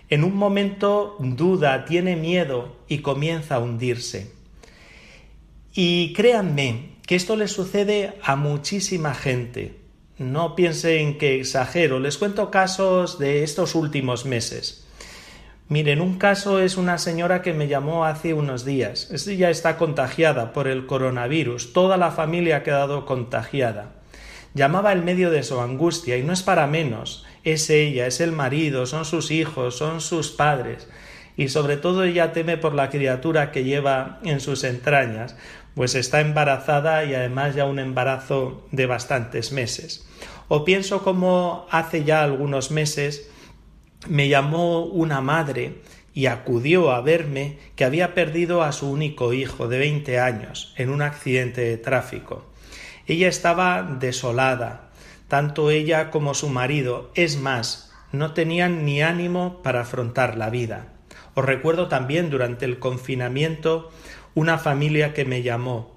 en 0.09 0.23
un 0.23 0.35
momento 0.35 1.17
duda, 1.19 1.85
tiene 1.85 2.15
miedo 2.15 2.77
y 2.87 2.99
comienza 2.99 3.55
a 3.55 3.59
hundirse. 3.59 4.31
Y 5.73 6.13
créanme 6.13 6.97
que 7.05 7.15
esto 7.15 7.35
le 7.35 7.47
sucede 7.47 8.13
a 8.23 8.35
muchísima 8.35 9.13
gente. 9.13 9.79
No 10.17 10.55
piensen 10.55 11.17
que 11.17 11.39
exagero, 11.39 11.99
les 11.99 12.17
cuento 12.17 12.49
casos 12.49 13.19
de 13.19 13.43
estos 13.43 13.75
últimos 13.75 14.25
meses. 14.25 14.87
Miren, 15.69 15.99
un 15.99 16.17
caso 16.17 16.61
es 16.61 16.77
una 16.77 16.97
señora 16.97 17.41
que 17.41 17.53
me 17.53 17.67
llamó 17.67 18.05
hace 18.05 18.33
unos 18.33 18.63
días. 18.63 19.11
Ella 19.27 19.49
está 19.49 19.77
contagiada 19.77 20.53
por 20.53 20.69
el 20.69 20.85
coronavirus. 20.85 21.73
Toda 21.73 21.97
la 21.97 22.11
familia 22.11 22.57
ha 22.57 22.63
quedado 22.63 23.05
contagiada. 23.05 23.95
Llamaba 24.53 24.93
en 24.93 25.03
medio 25.03 25.29
de 25.29 25.43
su 25.43 25.59
angustia 25.59 26.17
y 26.17 26.23
no 26.23 26.31
es 26.31 26.41
para 26.41 26.67
menos 26.67 27.25
es 27.43 27.69
ella, 27.69 28.07
es 28.07 28.19
el 28.19 28.31
marido, 28.31 28.85
son 28.85 29.05
sus 29.05 29.31
hijos, 29.31 29.77
son 29.77 30.01
sus 30.01 30.31
padres. 30.31 30.87
Y 31.35 31.49
sobre 31.49 31.77
todo 31.77 32.03
ella 32.03 32.33
teme 32.33 32.57
por 32.57 32.73
la 32.73 32.89
criatura 32.89 33.51
que 33.51 33.63
lleva 33.63 34.19
en 34.23 34.39
sus 34.39 34.63
entrañas, 34.63 35.35
pues 35.75 35.93
está 35.93 36.21
embarazada 36.21 37.05
y 37.05 37.13
además 37.13 37.53
ya 37.53 37.65
un 37.65 37.77
embarazo 37.79 38.67
de 38.71 38.87
bastantes 38.87 39.51
meses. 39.51 40.07
O 40.47 40.65
pienso 40.65 41.03
como 41.03 41.67
hace 41.69 42.03
ya 42.03 42.23
algunos 42.23 42.71
meses 42.71 43.29
me 44.07 44.29
llamó 44.29 44.85
una 44.85 45.21
madre 45.21 45.81
y 46.13 46.25
acudió 46.25 46.91
a 46.91 47.01
verme 47.01 47.59
que 47.75 47.85
había 47.85 48.15
perdido 48.15 48.63
a 48.63 48.71
su 48.71 48.89
único 48.89 49.33
hijo 49.33 49.67
de 49.67 49.77
veinte 49.77 50.19
años 50.19 50.73
en 50.75 50.89
un 50.89 51.03
accidente 51.03 51.61
de 51.61 51.77
tráfico. 51.77 52.51
Ella 53.05 53.27
estaba 53.27 53.83
desolada, 53.99 54.86
tanto 55.27 55.69
ella 55.69 56.11
como 56.11 56.33
su 56.33 56.49
marido. 56.49 57.11
Es 57.15 57.39
más, 57.39 57.93
no 58.11 58.33
tenían 58.33 58.85
ni 58.85 59.01
ánimo 59.01 59.61
para 59.61 59.81
afrontar 59.81 60.37
la 60.37 60.49
vida. 60.49 60.93
Os 61.35 61.45
recuerdo 61.45 61.87
también 61.87 62.29
durante 62.29 62.65
el 62.65 62.79
confinamiento 62.79 63.91
una 64.33 64.57
familia 64.57 65.13
que 65.13 65.25
me 65.25 65.43
llamó. 65.43 65.95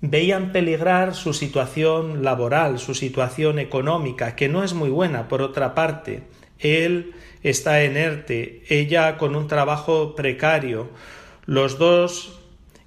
Veían 0.00 0.52
peligrar 0.52 1.14
su 1.14 1.32
situación 1.32 2.22
laboral, 2.22 2.78
su 2.78 2.94
situación 2.94 3.58
económica, 3.58 4.36
que 4.36 4.48
no 4.48 4.62
es 4.62 4.74
muy 4.74 4.90
buena, 4.90 5.28
por 5.28 5.40
otra 5.40 5.74
parte. 5.74 6.24
Él 6.58 7.14
está 7.42 7.82
enerte, 7.82 8.62
ella 8.68 9.16
con 9.16 9.34
un 9.34 9.48
trabajo 9.48 10.14
precario, 10.14 10.90
los 11.46 11.78
dos 11.78 12.40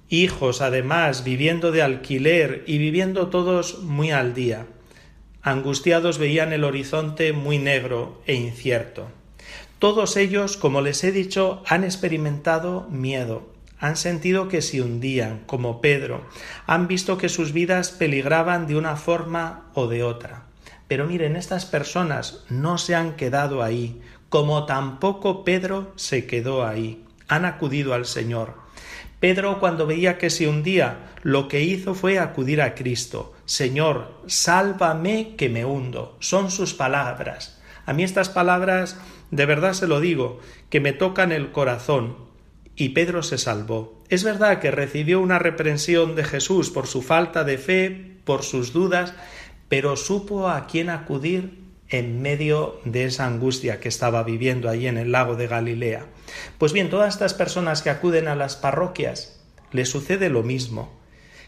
hijos 0.08 0.62
además 0.62 1.24
viviendo 1.24 1.70
de 1.70 1.82
alquiler 1.82 2.64
y 2.66 2.78
viviendo 2.78 3.28
todos 3.28 3.82
muy 3.82 4.10
al 4.10 4.32
día. 4.32 4.66
Angustiados 5.42 6.18
veían 6.18 6.52
el 6.52 6.64
horizonte 6.64 7.32
muy 7.32 7.58
negro 7.58 8.20
e 8.26 8.34
incierto. 8.34 9.08
Todos 9.78 10.16
ellos, 10.16 10.56
como 10.56 10.80
les 10.80 11.04
he 11.04 11.12
dicho, 11.12 11.62
han 11.66 11.84
experimentado 11.84 12.88
miedo, 12.90 13.46
han 13.78 13.96
sentido 13.96 14.48
que 14.48 14.60
se 14.60 14.82
hundían, 14.82 15.42
como 15.46 15.80
Pedro, 15.80 16.26
han 16.66 16.88
visto 16.88 17.16
que 17.16 17.28
sus 17.28 17.52
vidas 17.52 17.90
peligraban 17.90 18.66
de 18.66 18.76
una 18.76 18.96
forma 18.96 19.70
o 19.74 19.86
de 19.86 20.02
otra. 20.02 20.42
Pero 20.88 21.06
miren, 21.06 21.36
estas 21.36 21.64
personas 21.64 22.44
no 22.48 22.78
se 22.78 22.96
han 22.96 23.14
quedado 23.14 23.62
ahí, 23.62 24.00
como 24.28 24.66
tampoco 24.66 25.44
Pedro 25.44 25.92
se 25.96 26.26
quedó 26.26 26.66
ahí. 26.66 27.04
Han 27.28 27.44
acudido 27.44 27.94
al 27.94 28.06
Señor. 28.06 28.54
Pedro, 29.20 29.58
cuando 29.58 29.86
veía 29.86 30.16
que 30.16 30.30
se 30.30 30.46
hundía, 30.46 31.10
lo 31.22 31.48
que 31.48 31.62
hizo 31.62 31.94
fue 31.94 32.18
acudir 32.18 32.62
a 32.62 32.74
Cristo, 32.74 33.34
Señor, 33.46 34.12
sálvame 34.26 35.34
que 35.36 35.48
me 35.48 35.64
hundo. 35.64 36.16
Son 36.20 36.50
sus 36.50 36.74
palabras. 36.74 37.60
A 37.86 37.92
mí 37.92 38.04
estas 38.04 38.28
palabras, 38.28 38.96
de 39.30 39.46
verdad 39.46 39.72
se 39.72 39.88
lo 39.88 40.00
digo, 40.00 40.40
que 40.70 40.80
me 40.80 40.92
tocan 40.92 41.32
el 41.32 41.50
corazón. 41.50 42.16
Y 42.76 42.90
Pedro 42.90 43.22
se 43.22 43.38
salvó. 43.38 44.04
Es 44.08 44.22
verdad 44.22 44.60
que 44.60 44.70
recibió 44.70 45.20
una 45.20 45.38
reprensión 45.38 46.14
de 46.14 46.24
Jesús 46.24 46.70
por 46.70 46.86
su 46.86 47.02
falta 47.02 47.42
de 47.42 47.58
fe, 47.58 48.18
por 48.24 48.44
sus 48.44 48.72
dudas, 48.72 49.14
pero 49.68 49.96
supo 49.96 50.48
a 50.48 50.66
quién 50.66 50.90
acudir 50.90 51.67
en 51.90 52.20
medio 52.20 52.80
de 52.84 53.04
esa 53.04 53.26
angustia 53.26 53.80
que 53.80 53.88
estaba 53.88 54.22
viviendo 54.22 54.68
allí 54.68 54.86
en 54.86 54.98
el 54.98 55.12
lago 55.12 55.36
de 55.36 55.46
Galilea. 55.46 56.06
Pues 56.58 56.72
bien, 56.72 56.90
todas 56.90 57.14
estas 57.14 57.34
personas 57.34 57.82
que 57.82 57.90
acuden 57.90 58.28
a 58.28 58.36
las 58.36 58.56
parroquias 58.56 59.40
les 59.72 59.88
sucede 59.88 60.28
lo 60.28 60.42
mismo, 60.42 60.92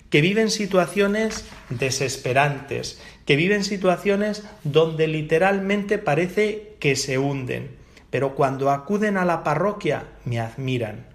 que 0.09 0.21
viven 0.21 0.51
situaciones 0.51 1.45
desesperantes, 1.69 3.01
que 3.27 3.37
viven 3.37 3.65
situaciones 3.65 4.43
donde 4.65 5.07
literalmente 5.07 5.99
parece 5.99 6.75
que 6.81 6.97
se 6.97 7.19
hunden, 7.19 7.71
pero 8.11 8.35
cuando 8.35 8.71
acuden 8.71 9.17
a 9.17 9.25
la 9.25 9.45
parroquia 9.45 10.05
me 10.25 10.41
admiran, 10.41 11.07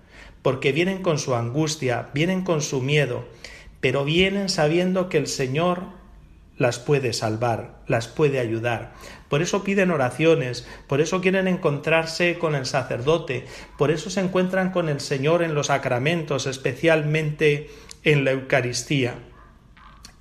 porque 0.42 0.72
vienen 0.72 1.02
con 1.02 1.20
su 1.20 1.36
angustia, 1.36 2.10
vienen 2.14 2.44
con 2.44 2.62
su 2.62 2.82
miedo, 2.82 3.26
pero 3.82 4.06
vienen 4.06 4.50
sabiendo 4.50 5.10
que 5.10 5.18
el 5.18 5.28
Señor 5.28 5.84
las 6.58 6.80
puede 6.80 7.14
salvar, 7.14 7.82
las 7.88 8.08
puede 8.08 8.40
ayudar. 8.40 8.94
Por 9.30 9.42
eso 9.42 9.64
piden 9.64 9.92
oraciones, 9.92 10.68
por 10.88 11.02
eso 11.02 11.22
quieren 11.22 11.48
encontrarse 11.48 12.38
con 12.40 12.56
el 12.56 12.66
sacerdote, 12.66 13.46
por 13.78 13.92
eso 13.92 14.10
se 14.10 14.22
encuentran 14.22 14.72
con 14.72 14.90
el 14.90 15.00
Señor 15.00 15.44
en 15.44 15.54
los 15.54 15.68
sacramentos, 15.68 16.48
especialmente 16.48 17.70
en 18.04 18.24
la 18.24 18.32
Eucaristía, 18.32 19.16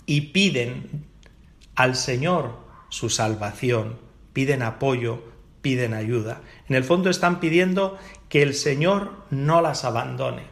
y 0.07 0.33
piden 0.33 1.07
al 1.77 1.97
Señor 1.97 2.59
su 2.89 3.11
salvación, 3.11 3.99
piden 4.33 4.63
apoyo, 4.63 5.23
piden 5.63 5.95
ayuda. 5.95 6.43
En 6.69 6.77
el 6.77 6.85
fondo 6.85 7.11
están 7.11 7.41
pidiendo 7.41 7.99
que 8.29 8.43
el 8.43 8.55
Señor 8.55 9.13
no 9.31 9.61
las 9.63 9.85
abandone. 9.85 10.45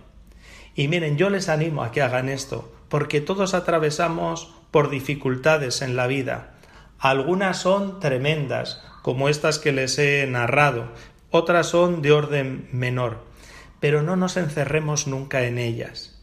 Y 0.75 0.89
miren, 0.89 1.19
yo 1.19 1.29
les 1.29 1.49
animo 1.49 1.83
a 1.83 1.93
que 1.93 2.01
hagan 2.01 2.29
esto, 2.29 2.73
porque 2.89 3.21
todos 3.21 3.53
atravesamos 3.55 4.55
por 4.73 4.91
dificultades 4.91 5.83
en 5.83 5.95
la 5.95 6.09
vida. 6.09 6.55
Algunas 6.99 7.59
son 7.59 8.01
tremendas, 8.01 8.83
como 9.03 9.29
estas 9.29 9.61
que 9.61 9.71
les 9.71 9.99
he 9.99 10.27
narrado, 10.27 10.89
otras 11.31 11.69
son 11.69 12.03
de 12.03 12.11
orden 12.13 12.69
menor, 12.73 13.25
pero 13.79 14.03
no 14.03 14.17
nos 14.17 14.37
encerremos 14.37 15.07
nunca 15.07 15.45
en 15.45 15.59
ellas, 15.59 16.21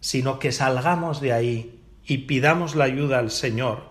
sino 0.00 0.38
que 0.38 0.52
salgamos 0.52 1.20
de 1.20 1.32
ahí 1.32 1.80
y 2.06 2.18
pidamos 2.18 2.74
la 2.74 2.84
ayuda 2.84 3.18
al 3.18 3.30
Señor. 3.30 3.82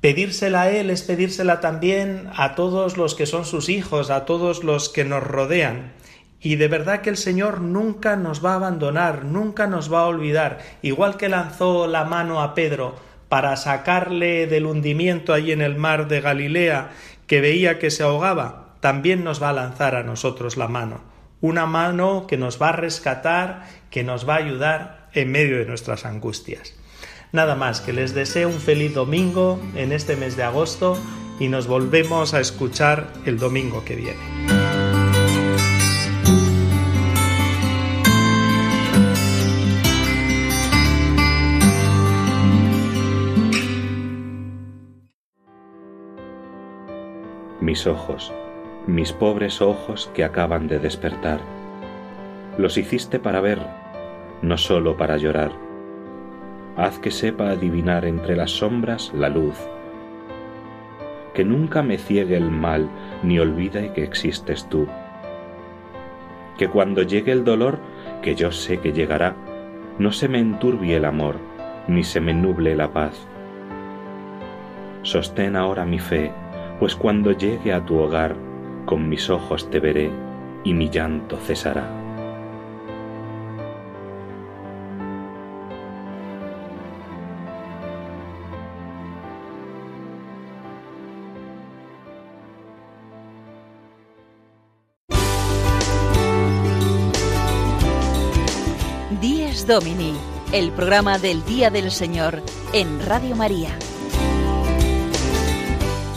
Pedírsela 0.00 0.62
a 0.62 0.70
Él 0.70 0.90
es 0.90 1.02
pedírsela 1.02 1.60
también 1.60 2.30
a 2.36 2.54
todos 2.54 2.96
los 2.96 3.14
que 3.14 3.26
son 3.26 3.44
sus 3.44 3.68
hijos, 3.68 4.10
a 4.10 4.24
todos 4.24 4.62
los 4.62 4.88
que 4.88 5.04
nos 5.04 5.24
rodean, 5.24 5.92
y 6.40 6.56
de 6.56 6.68
verdad 6.68 7.00
que 7.00 7.10
el 7.10 7.16
Señor 7.16 7.60
nunca 7.60 8.16
nos 8.16 8.44
va 8.44 8.52
a 8.52 8.56
abandonar, 8.56 9.24
nunca 9.24 9.66
nos 9.66 9.92
va 9.92 10.00
a 10.00 10.06
olvidar, 10.06 10.58
igual 10.82 11.16
que 11.16 11.28
lanzó 11.28 11.86
la 11.86 12.04
mano 12.04 12.40
a 12.40 12.54
Pedro 12.54 12.94
para 13.28 13.56
sacarle 13.56 14.46
del 14.46 14.66
hundimiento 14.66 15.34
allí 15.34 15.52
en 15.52 15.60
el 15.60 15.76
mar 15.76 16.08
de 16.08 16.20
Galilea, 16.20 16.90
que 17.26 17.40
veía 17.40 17.78
que 17.78 17.90
se 17.90 18.02
ahogaba, 18.02 18.76
también 18.80 19.24
nos 19.24 19.42
va 19.42 19.50
a 19.50 19.54
lanzar 19.54 19.96
a 19.96 20.02
nosotros 20.02 20.56
la 20.56 20.68
mano, 20.68 21.00
una 21.40 21.66
mano 21.66 22.26
que 22.26 22.36
nos 22.36 22.60
va 22.60 22.70
a 22.70 22.72
rescatar, 22.72 23.66
que 23.90 24.04
nos 24.04 24.28
va 24.28 24.34
a 24.34 24.38
ayudar 24.38 25.08
en 25.12 25.30
medio 25.30 25.58
de 25.58 25.66
nuestras 25.66 26.06
angustias. 26.06 26.74
Nada 27.32 27.54
más, 27.54 27.80
que 27.80 27.92
les 27.92 28.14
deseo 28.14 28.48
un 28.48 28.60
feliz 28.60 28.94
domingo 28.94 29.60
en 29.74 29.92
este 29.92 30.16
mes 30.16 30.36
de 30.36 30.44
agosto 30.44 30.98
y 31.38 31.48
nos 31.48 31.66
volvemos 31.66 32.32
a 32.32 32.40
escuchar 32.40 33.08
el 33.26 33.38
domingo 33.38 33.84
que 33.84 33.96
viene. 33.96 34.57
Mis 47.68 47.86
ojos, 47.86 48.32
mis 48.86 49.12
pobres 49.12 49.60
ojos 49.60 50.10
que 50.14 50.24
acaban 50.24 50.68
de 50.68 50.78
despertar. 50.78 51.38
Los 52.56 52.78
hiciste 52.78 53.18
para 53.18 53.42
ver, 53.42 53.58
no 54.40 54.56
sólo 54.56 54.96
para 54.96 55.18
llorar. 55.18 55.52
Haz 56.78 56.98
que 56.98 57.10
sepa 57.10 57.50
adivinar 57.50 58.06
entre 58.06 58.36
las 58.36 58.52
sombras 58.52 59.12
la 59.12 59.28
luz, 59.28 59.58
que 61.34 61.44
nunca 61.44 61.82
me 61.82 61.98
ciegue 61.98 62.38
el 62.38 62.50
mal 62.50 62.88
ni 63.22 63.38
olvide 63.38 63.92
que 63.92 64.02
existes 64.02 64.66
tú. 64.70 64.86
Que 66.56 66.68
cuando 66.68 67.02
llegue 67.02 67.32
el 67.32 67.44
dolor, 67.44 67.80
que 68.22 68.34
yo 68.34 68.50
sé 68.50 68.78
que 68.78 68.94
llegará, 68.94 69.36
no 69.98 70.10
se 70.12 70.26
me 70.26 70.38
enturbie 70.38 70.96
el 70.96 71.04
amor, 71.04 71.36
ni 71.86 72.02
se 72.02 72.22
me 72.22 72.32
nuble 72.32 72.74
la 72.74 72.94
paz. 72.94 73.28
Sostén 75.02 75.54
ahora 75.54 75.84
mi 75.84 75.98
fe, 75.98 76.32
pues 76.78 76.94
cuando 76.94 77.32
llegue 77.32 77.72
a 77.72 77.84
tu 77.84 77.98
hogar, 77.98 78.36
con 78.86 79.08
mis 79.08 79.28
ojos 79.30 79.68
te 79.70 79.80
veré 79.80 80.10
y 80.64 80.74
mi 80.74 80.88
llanto 80.88 81.36
cesará. 81.36 81.88
Díez 99.20 99.66
Domini, 99.66 100.14
el 100.52 100.70
programa 100.70 101.18
del 101.18 101.44
Día 101.44 101.70
del 101.70 101.90
Señor 101.90 102.40
en 102.72 103.04
Radio 103.04 103.34
María. 103.34 103.76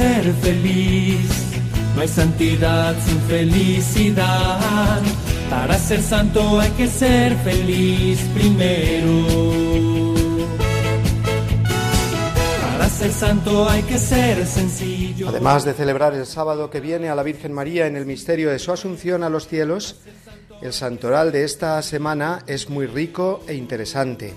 Ser 0.00 0.32
feliz. 0.46 1.30
No 1.94 2.00
hay 2.00 2.08
santidad 2.08 2.94
sin 3.06 3.20
felicidad. 3.34 5.00
Para 5.50 5.76
ser 5.78 6.00
santo 6.00 6.60
hay 6.60 6.70
que 6.70 6.86
ser 6.86 7.36
feliz 7.48 8.18
primero. 8.34 9.14
Para 12.62 12.88
ser 12.88 13.12
santo 13.12 13.68
hay 13.68 13.82
que 13.82 13.98
ser 13.98 14.46
sencillo. 14.46 15.28
Además 15.28 15.64
de 15.64 15.74
celebrar 15.74 16.14
el 16.14 16.24
sábado 16.24 16.70
que 16.70 16.80
viene 16.80 17.10
a 17.10 17.14
la 17.14 17.22
Virgen 17.22 17.52
María 17.52 17.86
en 17.86 17.96
el 17.96 18.06
misterio 18.06 18.50
de 18.50 18.58
su 18.58 18.72
asunción 18.72 19.22
a 19.22 19.28
los 19.28 19.48
cielos, 19.48 19.96
el 20.62 20.72
santoral 20.72 21.30
de 21.30 21.44
esta 21.44 21.82
semana 21.82 22.42
es 22.46 22.70
muy 22.70 22.86
rico 22.86 23.42
e 23.46 23.54
interesante, 23.54 24.34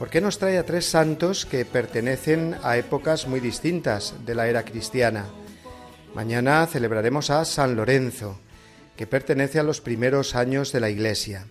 porque 0.00 0.22
nos 0.22 0.38
trae 0.38 0.56
a 0.56 0.64
tres 0.64 0.86
santos 0.86 1.44
que 1.44 1.66
pertenecen 1.66 2.56
a 2.62 2.78
épocas 2.78 3.28
muy 3.28 3.38
distintas 3.38 4.14
de 4.24 4.34
la 4.34 4.48
era 4.48 4.64
cristiana. 4.64 5.26
Mañana 6.14 6.66
celebraremos 6.66 7.28
a 7.28 7.44
San 7.44 7.76
Lorenzo, 7.76 8.40
que 8.96 9.06
pertenece 9.06 9.58
a 9.58 9.62
los 9.62 9.82
primeros 9.82 10.34
años 10.34 10.72
de 10.72 10.80
la 10.80 10.88
Iglesia. 10.88 11.48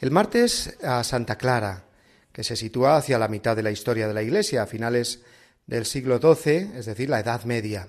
El 0.00 0.12
martes 0.12 0.78
a 0.84 1.02
Santa 1.02 1.34
Clara, 1.34 1.82
que 2.32 2.44
se 2.44 2.54
sitúa 2.54 2.98
hacia 2.98 3.18
la 3.18 3.26
mitad 3.26 3.56
de 3.56 3.64
la 3.64 3.72
historia 3.72 4.06
de 4.06 4.14
la 4.14 4.22
Iglesia, 4.22 4.62
a 4.62 4.66
finales 4.68 5.22
del 5.66 5.84
siglo 5.84 6.20
XII, 6.20 6.78
es 6.78 6.86
decir, 6.86 7.10
la 7.10 7.18
Edad 7.18 7.42
Media. 7.46 7.88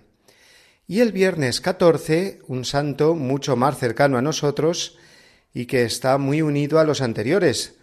Y 0.87 1.01
el 1.01 1.11
viernes 1.11 1.61
14, 1.61 2.39
un 2.47 2.65
santo 2.65 3.13
mucho 3.13 3.55
más 3.55 3.77
cercano 3.77 4.17
a 4.17 4.23
nosotros 4.23 4.97
y 5.53 5.67
que 5.67 5.83
está 5.83 6.17
muy 6.17 6.41
unido 6.41 6.79
a 6.79 6.83
los 6.83 7.01
anteriores, 7.01 7.75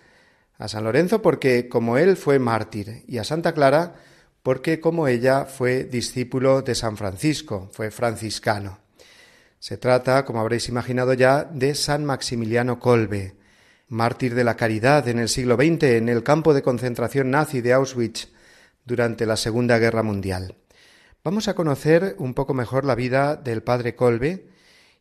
a 0.61 0.69
San 0.69 0.85
Lorenzo 0.85 1.23
porque 1.23 1.69
como 1.69 1.97
él 1.97 2.19
fue 2.19 2.39
mártir 2.39 3.03
y 3.09 3.17
a 3.17 3.25
Santa 3.25 3.55
Clara 3.55 3.95
porque 4.43 4.79
como 4.79 5.09
ella 5.09 5.47
fue 5.47 5.85
discípulo 5.85 6.61
de 6.61 6.75
San 6.75 6.99
Francisco, 6.99 7.71
fue 7.73 7.91
franciscano. 7.91 8.79
Se 9.59 9.79
trata, 9.79 10.25
como 10.25 10.41
habréis 10.41 10.69
imaginado 10.69 11.15
ya, 11.15 11.45
de 11.45 11.75
San 11.75 12.05
Maximiliano 12.05 12.79
Colbe, 12.79 13.37
mártir 13.89 14.35
de 14.35 14.45
la 14.45 14.57
caridad 14.57 15.09
en 15.09 15.19
el 15.19 15.31
siglo 15.31 15.57
XX 15.57 15.83
en 15.83 16.09
el 16.11 16.23
campo 16.23 16.53
de 16.53 16.63
concentración 16.63 17.31
nazi 17.31 17.63
de 17.63 17.73
Auschwitz 17.73 18.29
durante 18.85 19.25
la 19.25 19.37
Segunda 19.37 19.79
Guerra 19.79 20.03
Mundial. 20.03 20.57
Vamos 21.25 21.49
a 21.49 21.55
conocer 21.55 22.17
un 22.19 22.35
poco 22.35 22.53
mejor 22.53 22.85
la 22.85 22.95
vida 22.95 23.37
del 23.37 23.63
padre 23.63 23.95
Kolbe 23.95 24.47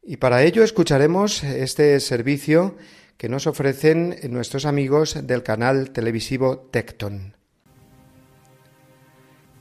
y 0.04 0.18
para 0.18 0.44
ello 0.44 0.64
escucharemos 0.64 1.44
este 1.44 2.00
servicio 2.00 2.76
que 3.20 3.28
nos 3.28 3.48
ofrecen 3.48 4.16
nuestros 4.30 4.66
amigos 4.66 5.28
del 5.28 5.44
canal 5.44 5.92
televisivo 5.92 6.58
Tecton. 6.72 7.36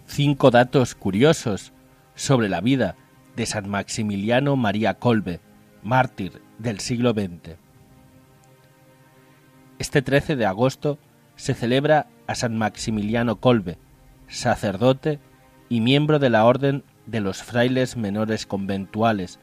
Cinco 0.07 0.53
datos 0.53 0.95
curiosos 0.95 1.73
sobre 2.15 2.49
la 2.49 2.61
vida 2.61 2.95
de 3.35 3.47
San 3.47 3.69
Maximiliano 3.69 4.55
María 4.55 4.95
Kolbe, 4.95 5.41
mártir 5.83 6.41
del 6.61 6.79
siglo 6.79 7.11
XX. 7.11 7.57
Este 9.81 10.03
13 10.03 10.37
de 10.37 10.47
agosto 10.47 11.01
se 11.35 11.53
celebra 11.55 12.07
a 12.29 12.37
San 12.37 12.57
Maximiliano 12.57 13.41
Kolbe, 13.41 13.77
sacerdote 14.29 15.19
y 15.69 15.81
miembro 15.81 16.21
de 16.21 16.31
la 16.31 16.45
Orden 16.45 16.85
de 17.07 17.19
los 17.19 17.43
Frailes 17.43 17.97
Menores 17.97 18.47
Conventuales, 18.47 19.41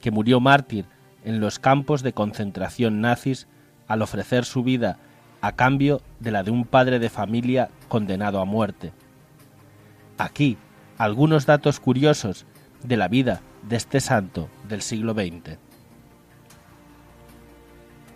que 0.00 0.10
murió 0.10 0.40
mártir 0.40 0.86
en 1.24 1.40
los 1.40 1.58
campos 1.58 2.02
de 2.02 2.12
concentración 2.12 3.00
nazis 3.00 3.46
al 3.88 4.02
ofrecer 4.02 4.44
su 4.44 4.62
vida 4.62 4.98
a 5.40 5.52
cambio 5.52 6.00
de 6.20 6.30
la 6.30 6.42
de 6.42 6.50
un 6.50 6.64
padre 6.64 6.98
de 6.98 7.10
familia 7.10 7.68
condenado 7.88 8.40
a 8.40 8.44
muerte. 8.44 8.92
Aquí 10.18 10.56
algunos 10.98 11.46
datos 11.46 11.80
curiosos 11.80 12.46
de 12.84 12.96
la 12.96 13.08
vida 13.08 13.42
de 13.68 13.76
este 13.76 14.00
santo 14.00 14.48
del 14.68 14.82
siglo 14.82 15.14
XX. 15.14 15.58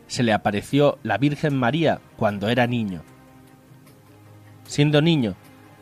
Se 0.07 0.22
le 0.22 0.32
apareció 0.32 0.98
la 1.02 1.18
Virgen 1.18 1.57
María 1.57 2.00
cuando 2.16 2.48
era 2.48 2.66
niño. 2.66 3.02
Siendo 4.64 5.02
niño, 5.02 5.34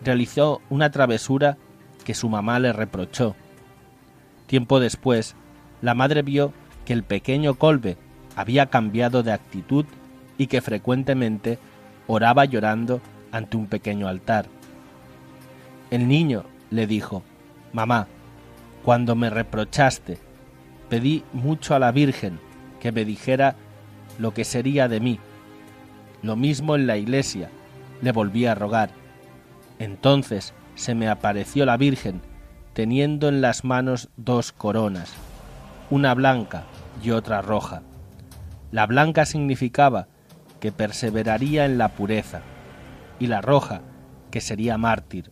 realizó 0.02 0.62
una 0.70 0.90
travesura 0.90 1.58
que 2.04 2.14
su 2.14 2.28
mamá 2.28 2.58
le 2.58 2.72
reprochó. 2.72 3.34
Tiempo 4.46 4.80
después, 4.80 5.36
la 5.82 5.94
madre 5.94 6.22
vio 6.22 6.52
que 6.84 6.92
el 6.92 7.02
pequeño 7.02 7.54
Colbe 7.54 7.96
había 8.36 8.66
cambiado 8.66 9.22
de 9.22 9.32
actitud 9.32 9.86
y 10.38 10.46
que 10.46 10.60
frecuentemente 10.60 11.58
oraba 12.06 12.44
llorando 12.44 13.00
ante 13.32 13.56
un 13.56 13.66
pequeño 13.66 14.08
altar. 14.08 14.46
El 15.90 16.08
niño 16.08 16.44
le 16.70 16.86
dijo, 16.86 17.22
Mamá, 17.72 18.06
cuando 18.84 19.14
me 19.16 19.30
reprochaste, 19.30 20.18
pedí 20.88 21.24
mucho 21.32 21.74
a 21.74 21.78
la 21.78 21.92
Virgen 21.92 22.38
que 22.80 22.92
me 22.92 23.04
dijera 23.04 23.56
lo 24.18 24.34
que 24.34 24.44
sería 24.44 24.88
de 24.88 25.00
mí. 25.00 25.18
Lo 26.22 26.36
mismo 26.36 26.74
en 26.74 26.86
la 26.86 26.96
iglesia, 26.96 27.50
le 28.02 28.12
volví 28.12 28.46
a 28.46 28.54
rogar. 28.54 28.90
Entonces 29.78 30.52
se 30.74 30.94
me 30.94 31.08
apareció 31.08 31.64
la 31.64 31.76
Virgen, 31.76 32.20
teniendo 32.72 33.28
en 33.28 33.40
las 33.40 33.64
manos 33.64 34.08
dos 34.16 34.52
coronas, 34.52 35.12
una 35.90 36.14
blanca 36.14 36.64
y 37.02 37.10
otra 37.10 37.42
roja. 37.42 37.82
La 38.70 38.86
blanca 38.86 39.26
significaba 39.26 40.08
que 40.60 40.72
perseveraría 40.72 41.64
en 41.66 41.78
la 41.78 41.90
pureza, 41.90 42.40
y 43.18 43.26
la 43.26 43.40
roja, 43.40 43.82
que 44.30 44.40
sería 44.40 44.78
mártir. 44.78 45.30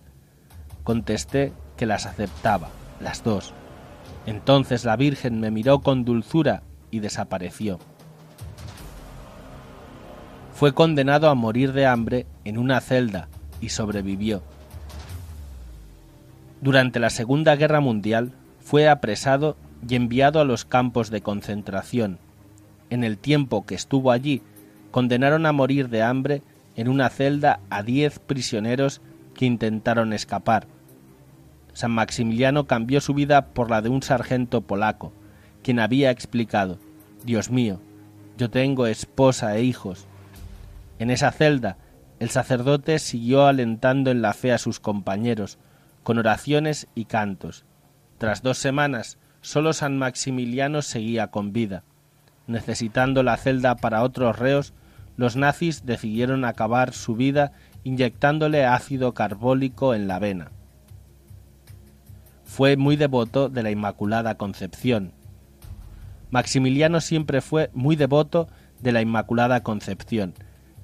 Contesté 0.84 1.52
que 1.76 1.86
las 1.86 2.06
aceptaba, 2.06 2.68
las 3.00 3.24
dos. 3.24 3.52
Entonces 4.26 4.84
la 4.84 4.96
Virgen 4.96 5.40
me 5.40 5.50
miró 5.50 5.80
con 5.80 6.04
dulzura 6.04 6.62
y 6.90 7.00
desapareció. 7.00 7.78
Fue 10.54 10.74
condenado 10.74 11.28
a 11.28 11.34
morir 11.34 11.72
de 11.72 11.86
hambre 11.86 12.26
en 12.44 12.58
una 12.58 12.80
celda 12.80 13.28
y 13.60 13.70
sobrevivió. 13.70 14.42
Durante 16.60 17.00
la 17.00 17.10
Segunda 17.10 17.56
Guerra 17.56 17.80
Mundial 17.80 18.32
fue 18.60 18.88
apresado 18.88 19.56
y 19.86 19.96
enviado 19.96 20.40
a 20.40 20.44
los 20.44 20.64
campos 20.64 21.10
de 21.10 21.20
concentración. 21.20 22.18
En 22.90 23.04
el 23.04 23.18
tiempo 23.18 23.64
que 23.64 23.74
estuvo 23.74 24.10
allí, 24.10 24.42
condenaron 24.90 25.46
a 25.46 25.52
morir 25.52 25.88
de 25.88 26.02
hambre 26.02 26.42
en 26.76 26.88
una 26.88 27.08
celda 27.08 27.60
a 27.70 27.82
diez 27.82 28.18
prisioneros 28.18 29.00
que 29.34 29.46
intentaron 29.46 30.12
escapar. 30.12 30.66
San 31.72 31.90
Maximiliano 31.90 32.66
cambió 32.66 33.00
su 33.00 33.14
vida 33.14 33.46
por 33.46 33.70
la 33.70 33.80
de 33.80 33.88
un 33.88 34.02
sargento 34.02 34.60
polaco, 34.60 35.12
quien 35.62 35.80
había 35.80 36.10
explicado, 36.10 36.78
Dios 37.24 37.50
mío, 37.50 37.80
yo 38.36 38.50
tengo 38.50 38.86
esposa 38.86 39.56
e 39.56 39.62
hijos. 39.62 40.06
En 40.98 41.10
esa 41.10 41.30
celda, 41.30 41.76
el 42.18 42.30
sacerdote 42.30 42.98
siguió 42.98 43.46
alentando 43.46 44.10
en 44.10 44.22
la 44.22 44.32
fe 44.32 44.52
a 44.52 44.58
sus 44.58 44.80
compañeros, 44.80 45.58
con 46.02 46.18
oraciones 46.18 46.88
y 46.94 47.06
cantos. 47.06 47.64
Tras 48.18 48.42
dos 48.42 48.58
semanas, 48.58 49.18
solo 49.42 49.74
San 49.74 49.98
Maximiliano 49.98 50.80
seguía 50.80 51.26
con 51.26 51.52
vida. 51.52 51.84
Necesitando 52.46 53.22
la 53.22 53.36
celda 53.36 53.76
para 53.76 54.02
otros 54.02 54.38
reos, 54.38 54.72
los 55.16 55.36
nazis 55.36 55.84
decidieron 55.84 56.44
acabar 56.44 56.92
su 56.94 57.14
vida 57.14 57.52
inyectándole 57.84 58.64
ácido 58.64 59.12
carbólico 59.12 59.94
en 59.94 60.08
la 60.08 60.18
vena. 60.18 60.50
Fue 62.44 62.76
muy 62.76 62.96
devoto 62.96 63.48
de 63.48 63.62
la 63.62 63.70
Inmaculada 63.70 64.36
Concepción. 64.36 65.12
Maximiliano 66.30 67.00
siempre 67.00 67.40
fue 67.40 67.70
muy 67.74 67.96
devoto 67.96 68.48
de 68.80 68.92
la 68.92 69.02
Inmaculada 69.02 69.62
Concepción. 69.62 70.34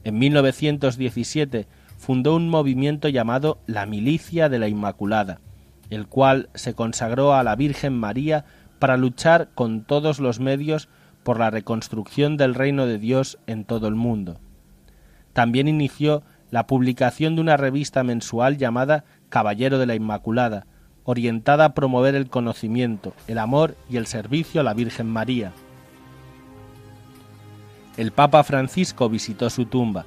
En 0.05 0.19
1917 0.19 1.67
fundó 1.97 2.37
un 2.37 2.49
movimiento 2.49 3.09
llamado 3.09 3.59
la 3.67 3.87
Milicia 3.87 4.49
de 4.49 4.59
la 4.59 4.69
Inmaculada, 4.69 5.41
el 5.91 6.07
cual 6.07 6.49
se 6.55 6.75
consagró 6.75 7.35
a 7.35 7.43
la 7.43 7.57
Virgen 7.57 7.97
María 7.99 8.45
para 8.79 8.97
luchar 8.97 9.49
con 9.55 9.85
todos 9.85 10.21
los 10.21 10.41
medios 10.41 10.89
por 11.23 11.39
la 11.39 11.51
reconstrucción 11.51 12.37
del 12.37 12.55
reino 12.55 12.87
de 12.87 12.99
Dios 12.99 13.39
en 13.47 13.65
todo 13.65 13.89
el 13.89 13.95
mundo. 13.95 14.41
También 15.33 15.69
inició 15.69 16.23
la 16.51 16.67
publicación 16.67 17.35
de 17.35 17.43
una 17.43 17.57
revista 17.57 18.03
mensual 18.03 18.57
llamada 18.57 19.05
Caballero 19.29 19.79
de 19.79 19.87
la 19.87 19.95
Inmaculada, 19.95 20.67
orientada 21.05 21.67
a 21.67 21.75
promover 21.75 22.15
el 22.15 22.29
conocimiento, 22.29 23.15
el 23.27 23.39
amor 23.39 23.77
y 23.89 23.97
el 23.97 24.07
servicio 24.07 24.61
a 24.61 24.65
la 24.65 24.75
Virgen 24.75 25.07
María. 25.07 25.53
El 27.97 28.13
Papa 28.13 28.45
Francisco 28.45 29.09
visitó 29.09 29.51
su 29.51 29.67
tumba. 29.67 30.07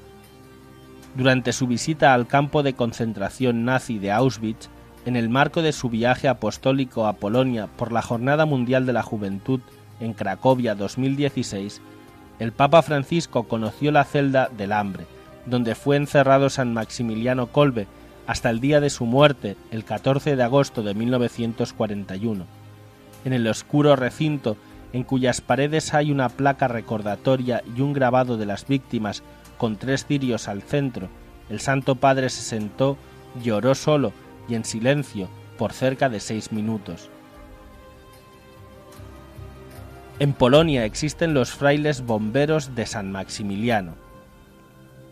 Durante 1.16 1.52
su 1.52 1.68
visita 1.68 2.14
al 2.14 2.26
campo 2.26 2.64
de 2.64 2.74
concentración 2.74 3.66
nazi 3.66 4.00
de 4.00 4.12
Auschwitz, 4.12 4.70
en 5.06 5.16
el 5.16 5.30
marco 5.30 5.62
de 5.62 5.72
su 5.72 5.90
viaje 5.90 6.28
apostólico 6.28 7.08
a 7.08 7.14
Polonia 7.14 7.68
por 7.76 7.92
la 7.92 8.02
Jornada 8.02 8.46
Mundial 8.46 8.86
de 8.86 8.94
la 8.94 9.02
Juventud 9.02 9.62
en 10.00 10.14
Cracovia 10.14 10.76
2016, 10.76 11.82
el 12.40 12.52
Papa 12.52 12.82
Francisco 12.82 13.44
conoció 13.44 13.92
la 13.92 14.04
celda 14.04 14.50
del 14.56 14.72
hambre, 14.72 15.06
donde 15.46 15.76
fue 15.76 15.96
encerrado 15.96 16.50
San 16.50 16.74
Maximiliano 16.74 17.48
Kolbe 17.48 17.88
hasta 18.28 18.50
el 18.50 18.60
día 18.60 18.80
de 18.80 18.90
su 18.90 19.06
muerte, 19.06 19.58
el 19.72 19.84
14 19.84 20.36
de 20.36 20.44
agosto 20.44 20.84
de 20.84 20.94
1941. 20.94 22.46
En 23.26 23.34
el 23.34 23.48
oscuro 23.48 23.96
recinto, 23.96 24.56
en 24.94 25.04
cuyas 25.04 25.42
paredes 25.42 25.94
hay 25.94 26.12
una 26.12 26.30
placa 26.30 26.68
recordatoria 26.68 27.64
y 27.76 27.82
un 27.82 27.94
grabado 27.94 28.38
de 28.38 28.46
las 28.46 28.68
víctimas 28.68 29.24
con 29.58 29.78
tres 29.78 30.06
cirios 30.06 30.48
al 30.48 30.62
centro, 30.62 31.10
el 31.50 31.60
Santo 31.60 31.96
Padre 31.96 32.30
se 32.30 32.42
sentó, 32.42 32.98
lloró 33.44 33.76
solo 33.76 34.14
y 34.48 34.56
en 34.56 34.66
silencio 34.66 35.30
por 35.58 35.74
cerca 35.74 36.10
de 36.10 36.20
seis 36.20 36.52
minutos. 36.52 37.10
En 40.20 40.34
Polonia 40.34 40.86
existen 40.86 41.34
los 41.34 41.52
frailes 41.52 42.06
bomberos 42.06 42.76
de 42.76 42.86
San 42.86 43.12
Maximiliano. 43.12 43.96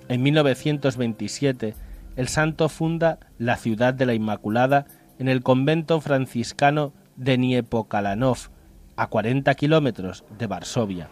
En 0.08 0.22
1927, 0.22 1.74
el 2.16 2.28
santo 2.28 2.70
funda 2.70 3.20
la 3.38 3.58
ciudad 3.58 3.94
de 3.94 4.06
la 4.06 4.14
Inmaculada 4.14 4.86
en 5.18 5.28
el 5.28 5.42
convento 5.42 6.00
franciscano 6.02 6.94
de 7.16 7.38
Niepokalanov, 7.38 8.50
a 8.96 9.08
40 9.08 9.54
kilómetros 9.56 10.26
de 10.38 10.48
Varsovia. 10.48 11.08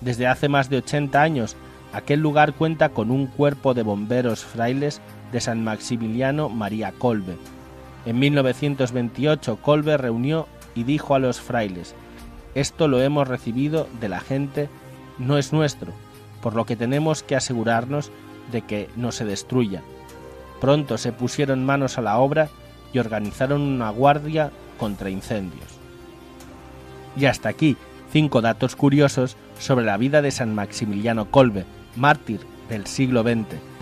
Desde 0.00 0.26
hace 0.26 0.48
más 0.48 0.70
de 0.70 0.78
80 0.78 1.20
años, 1.20 1.56
aquel 1.92 2.20
lugar 2.20 2.54
cuenta 2.54 2.90
con 2.90 3.10
un 3.10 3.26
cuerpo 3.26 3.74
de 3.74 3.82
bomberos 3.82 4.44
frailes 4.44 5.00
de 5.32 5.40
San 5.40 5.64
Maximiliano 5.64 6.48
María 6.48 6.92
Kolbe. 6.92 7.36
En 8.06 8.18
1928 8.18 9.56
Kolbe 9.56 9.96
reunió 9.96 10.46
y 10.74 10.84
dijo 10.84 11.14
a 11.14 11.18
los 11.18 11.40
frailes, 11.40 11.94
esto 12.54 12.86
lo 12.88 13.00
hemos 13.00 13.26
recibido 13.28 13.88
de 14.00 14.08
la 14.08 14.20
gente, 14.20 14.68
no 15.18 15.38
es 15.38 15.52
nuestro, 15.52 15.92
por 16.42 16.54
lo 16.54 16.66
que 16.66 16.76
tenemos 16.76 17.22
que 17.22 17.36
asegurarnos 17.36 18.10
de 18.52 18.62
que 18.62 18.88
no 18.96 19.12
se 19.12 19.24
destruya. 19.24 19.82
Pronto 20.60 20.98
se 20.98 21.12
pusieron 21.12 21.64
manos 21.64 21.98
a 21.98 22.02
la 22.02 22.18
obra 22.18 22.48
y 22.92 22.98
organizaron 22.98 23.62
una 23.62 23.90
guardia 23.90 24.50
contra 24.78 25.10
incendios. 25.10 25.66
Y 27.16 27.26
hasta 27.26 27.48
aquí 27.48 27.76
cinco 28.12 28.40
datos 28.40 28.76
curiosos 28.76 29.36
sobre 29.58 29.84
la 29.84 29.96
vida 29.96 30.22
de 30.22 30.30
San 30.30 30.54
Maximiliano 30.54 31.30
Kolbe, 31.30 31.64
mártir 31.96 32.40
del 32.68 32.86
siglo 32.86 33.22
XX. 33.22 33.73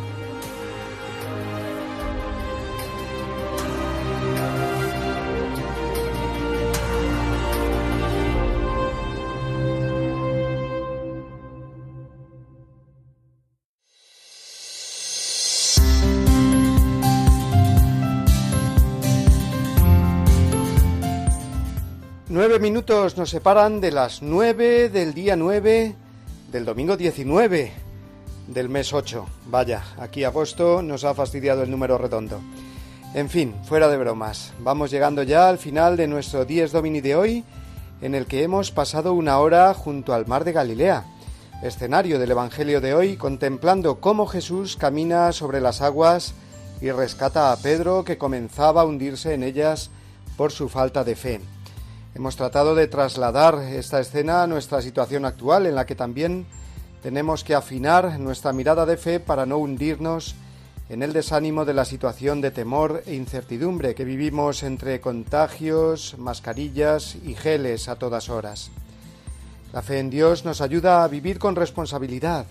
Nos 23.02 23.30
separan 23.30 23.80
de 23.80 23.90
las 23.90 24.22
nueve 24.22 24.88
del 24.88 25.12
día 25.12 25.34
nueve 25.34 25.96
del 26.52 26.64
domingo 26.64 26.96
19 26.96 27.72
del 28.46 28.68
mes 28.68 28.92
8. 28.92 29.26
Vaya, 29.46 29.82
aquí 29.98 30.22
agosto 30.22 30.82
nos 30.82 31.02
ha 31.02 31.12
fastidiado 31.12 31.64
el 31.64 31.70
número 31.72 31.98
redondo. 31.98 32.40
En 33.12 33.28
fin, 33.28 33.56
fuera 33.64 33.88
de 33.88 33.98
bromas, 33.98 34.52
vamos 34.60 34.92
llegando 34.92 35.24
ya 35.24 35.48
al 35.48 35.58
final 35.58 35.96
de 35.96 36.06
nuestro 36.06 36.44
Dies 36.44 36.70
Domini 36.70 37.00
de 37.00 37.16
hoy, 37.16 37.44
en 38.02 38.14
el 38.14 38.26
que 38.26 38.44
hemos 38.44 38.70
pasado 38.70 39.14
una 39.14 39.38
hora 39.38 39.74
junto 39.74 40.14
al 40.14 40.28
mar 40.28 40.44
de 40.44 40.52
Galilea, 40.52 41.04
escenario 41.64 42.20
del 42.20 42.30
Evangelio 42.30 42.80
de 42.80 42.94
hoy, 42.94 43.16
contemplando 43.16 43.98
cómo 43.98 44.26
Jesús 44.26 44.76
camina 44.76 45.32
sobre 45.32 45.60
las 45.60 45.82
aguas 45.82 46.34
y 46.80 46.92
rescata 46.92 47.50
a 47.50 47.56
Pedro 47.56 48.04
que 48.04 48.16
comenzaba 48.16 48.82
a 48.82 48.84
hundirse 48.84 49.34
en 49.34 49.42
ellas 49.42 49.90
por 50.36 50.52
su 50.52 50.68
falta 50.68 51.02
de 51.02 51.16
fe. 51.16 51.40
Hemos 52.14 52.36
tratado 52.36 52.74
de 52.74 52.88
trasladar 52.88 53.58
esta 53.72 53.98
escena 53.98 54.42
a 54.42 54.46
nuestra 54.46 54.82
situación 54.82 55.24
actual, 55.24 55.64
en 55.64 55.74
la 55.74 55.86
que 55.86 55.94
también 55.94 56.44
tenemos 57.02 57.42
que 57.42 57.54
afinar 57.54 58.20
nuestra 58.20 58.52
mirada 58.52 58.84
de 58.84 58.98
fe 58.98 59.18
para 59.18 59.46
no 59.46 59.56
hundirnos 59.56 60.34
en 60.90 61.02
el 61.02 61.14
desánimo 61.14 61.64
de 61.64 61.72
la 61.72 61.86
situación 61.86 62.42
de 62.42 62.50
temor 62.50 63.02
e 63.06 63.14
incertidumbre 63.14 63.94
que 63.94 64.04
vivimos 64.04 64.62
entre 64.62 65.00
contagios, 65.00 66.16
mascarillas 66.18 67.16
y 67.24 67.34
geles 67.34 67.88
a 67.88 67.96
todas 67.96 68.28
horas. 68.28 68.70
La 69.72 69.80
fe 69.80 69.98
en 69.98 70.10
Dios 70.10 70.44
nos 70.44 70.60
ayuda 70.60 71.04
a 71.04 71.08
vivir 71.08 71.38
con 71.38 71.56
responsabilidad, 71.56 72.44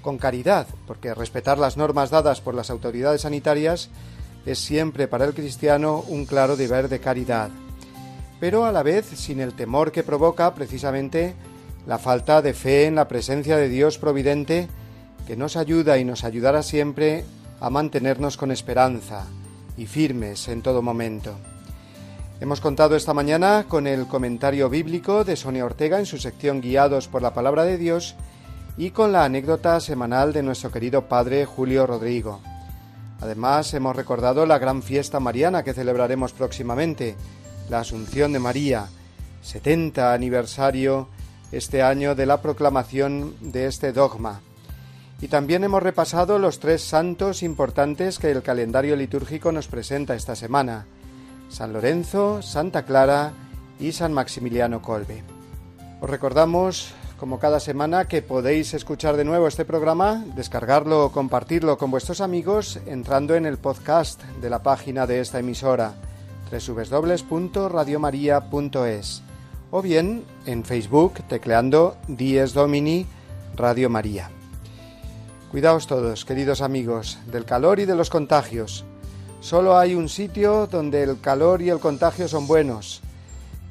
con 0.00 0.16
caridad, 0.16 0.66
porque 0.86 1.12
respetar 1.12 1.58
las 1.58 1.76
normas 1.76 2.08
dadas 2.08 2.40
por 2.40 2.54
las 2.54 2.70
autoridades 2.70 3.20
sanitarias 3.20 3.90
es 4.46 4.58
siempre 4.58 5.08
para 5.08 5.26
el 5.26 5.34
cristiano 5.34 6.02
un 6.08 6.24
claro 6.24 6.56
deber 6.56 6.88
de 6.88 7.00
caridad 7.00 7.50
pero 8.40 8.64
a 8.64 8.72
la 8.72 8.82
vez 8.82 9.06
sin 9.06 9.40
el 9.40 9.54
temor 9.54 9.92
que 9.92 10.02
provoca 10.02 10.54
precisamente 10.54 11.34
la 11.86 11.98
falta 11.98 12.42
de 12.42 12.54
fe 12.54 12.86
en 12.86 12.94
la 12.94 13.08
presencia 13.08 13.56
de 13.56 13.68
Dios 13.68 13.98
providente 13.98 14.68
que 15.26 15.36
nos 15.36 15.56
ayuda 15.56 15.98
y 15.98 16.04
nos 16.04 16.24
ayudará 16.24 16.62
siempre 16.62 17.24
a 17.60 17.70
mantenernos 17.70 18.36
con 18.36 18.50
esperanza 18.50 19.26
y 19.76 19.86
firmes 19.86 20.48
en 20.48 20.62
todo 20.62 20.82
momento. 20.82 21.34
Hemos 22.40 22.60
contado 22.60 22.96
esta 22.96 23.14
mañana 23.14 23.64
con 23.68 23.86
el 23.86 24.06
comentario 24.06 24.68
bíblico 24.68 25.24
de 25.24 25.36
Sonia 25.36 25.64
Ortega 25.64 25.98
en 25.98 26.06
su 26.06 26.18
sección 26.18 26.60
Guiados 26.60 27.08
por 27.08 27.22
la 27.22 27.32
Palabra 27.32 27.64
de 27.64 27.78
Dios 27.78 28.16
y 28.76 28.90
con 28.90 29.12
la 29.12 29.24
anécdota 29.24 29.78
semanal 29.80 30.32
de 30.32 30.42
nuestro 30.42 30.70
querido 30.70 31.02
Padre 31.08 31.46
Julio 31.46 31.86
Rodrigo. 31.86 32.40
Además, 33.20 33.72
hemos 33.72 33.94
recordado 33.94 34.44
la 34.46 34.58
gran 34.58 34.82
fiesta 34.82 35.20
mariana 35.20 35.62
que 35.62 35.72
celebraremos 35.72 36.32
próximamente, 36.32 37.16
la 37.68 37.80
Asunción 37.80 38.32
de 38.32 38.38
María, 38.38 38.88
70 39.42 40.12
aniversario 40.12 41.08
este 41.52 41.82
año 41.82 42.14
de 42.14 42.26
la 42.26 42.40
proclamación 42.40 43.34
de 43.40 43.66
este 43.66 43.92
dogma. 43.92 44.40
Y 45.20 45.28
también 45.28 45.64
hemos 45.64 45.82
repasado 45.82 46.38
los 46.38 46.58
tres 46.58 46.82
santos 46.82 47.42
importantes 47.42 48.18
que 48.18 48.30
el 48.30 48.42
calendario 48.42 48.96
litúrgico 48.96 49.52
nos 49.52 49.68
presenta 49.68 50.14
esta 50.14 50.34
semana, 50.34 50.86
San 51.48 51.72
Lorenzo, 51.72 52.42
Santa 52.42 52.84
Clara 52.84 53.32
y 53.78 53.92
San 53.92 54.12
Maximiliano 54.12 54.82
Colbe. 54.82 55.22
Os 56.00 56.10
recordamos, 56.10 56.92
como 57.18 57.38
cada 57.38 57.60
semana, 57.60 58.06
que 58.08 58.20
podéis 58.20 58.74
escuchar 58.74 59.16
de 59.16 59.24
nuevo 59.24 59.46
este 59.46 59.64
programa, 59.64 60.24
descargarlo 60.34 61.06
o 61.06 61.12
compartirlo 61.12 61.78
con 61.78 61.90
vuestros 61.90 62.20
amigos 62.20 62.80
entrando 62.86 63.36
en 63.36 63.46
el 63.46 63.58
podcast 63.58 64.22
de 64.42 64.50
la 64.50 64.62
página 64.62 65.06
de 65.06 65.20
esta 65.20 65.38
emisora 65.38 65.94
www.radiomaria.es 66.58 69.22
o 69.70 69.82
bien 69.82 70.24
en 70.46 70.64
Facebook 70.64 71.14
tecleando 71.28 71.96
Dies 72.06 72.54
Domini 72.54 73.06
Radio 73.56 73.90
María. 73.90 74.30
Cuidaos 75.50 75.86
todos, 75.86 76.24
queridos 76.24 76.60
amigos, 76.60 77.18
del 77.26 77.44
calor 77.44 77.80
y 77.80 77.84
de 77.84 77.94
los 77.94 78.10
contagios. 78.10 78.84
Solo 79.40 79.78
hay 79.78 79.94
un 79.94 80.08
sitio 80.08 80.66
donde 80.66 81.02
el 81.02 81.20
calor 81.20 81.62
y 81.62 81.70
el 81.70 81.78
contagio 81.78 82.28
son 82.28 82.46
buenos, 82.46 83.02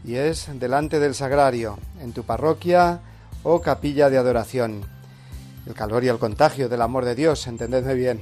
y 0.06 0.16
es 0.16 0.48
delante 0.60 1.00
del 1.00 1.16
sagrario, 1.16 1.78
en 2.02 2.14
tu 2.14 2.24
parroquia 2.24 3.02
o 3.44 3.62
capilla 3.62 4.10
de 4.10 4.18
adoración. 4.18 4.82
El 5.66 5.74
calor 5.74 6.04
y 6.04 6.10
el 6.10 6.20
contagio 6.20 6.70
del 6.70 6.82
amor 6.82 7.06
de 7.06 7.16
Dios, 7.16 7.48
entendedme 7.48 7.94
bien. 7.94 8.22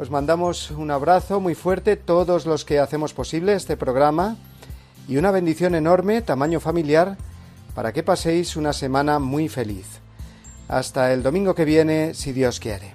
Os 0.00 0.08
mandamos 0.08 0.70
un 0.70 0.90
abrazo 0.90 1.40
muy 1.40 1.54
fuerte 1.54 1.94
todos 1.94 2.46
los 2.46 2.64
que 2.64 2.78
hacemos 2.78 3.12
posible 3.12 3.52
este 3.52 3.76
programa 3.76 4.38
y 5.06 5.18
una 5.18 5.30
bendición 5.30 5.74
enorme, 5.74 6.22
tamaño 6.22 6.58
familiar, 6.58 7.18
para 7.74 7.92
que 7.92 8.02
paséis 8.02 8.56
una 8.56 8.72
semana 8.72 9.18
muy 9.18 9.50
feliz. 9.50 10.00
Hasta 10.68 11.12
el 11.12 11.22
domingo 11.22 11.54
que 11.54 11.66
viene, 11.66 12.14
si 12.14 12.32
Dios 12.32 12.60
quiere. 12.60 12.94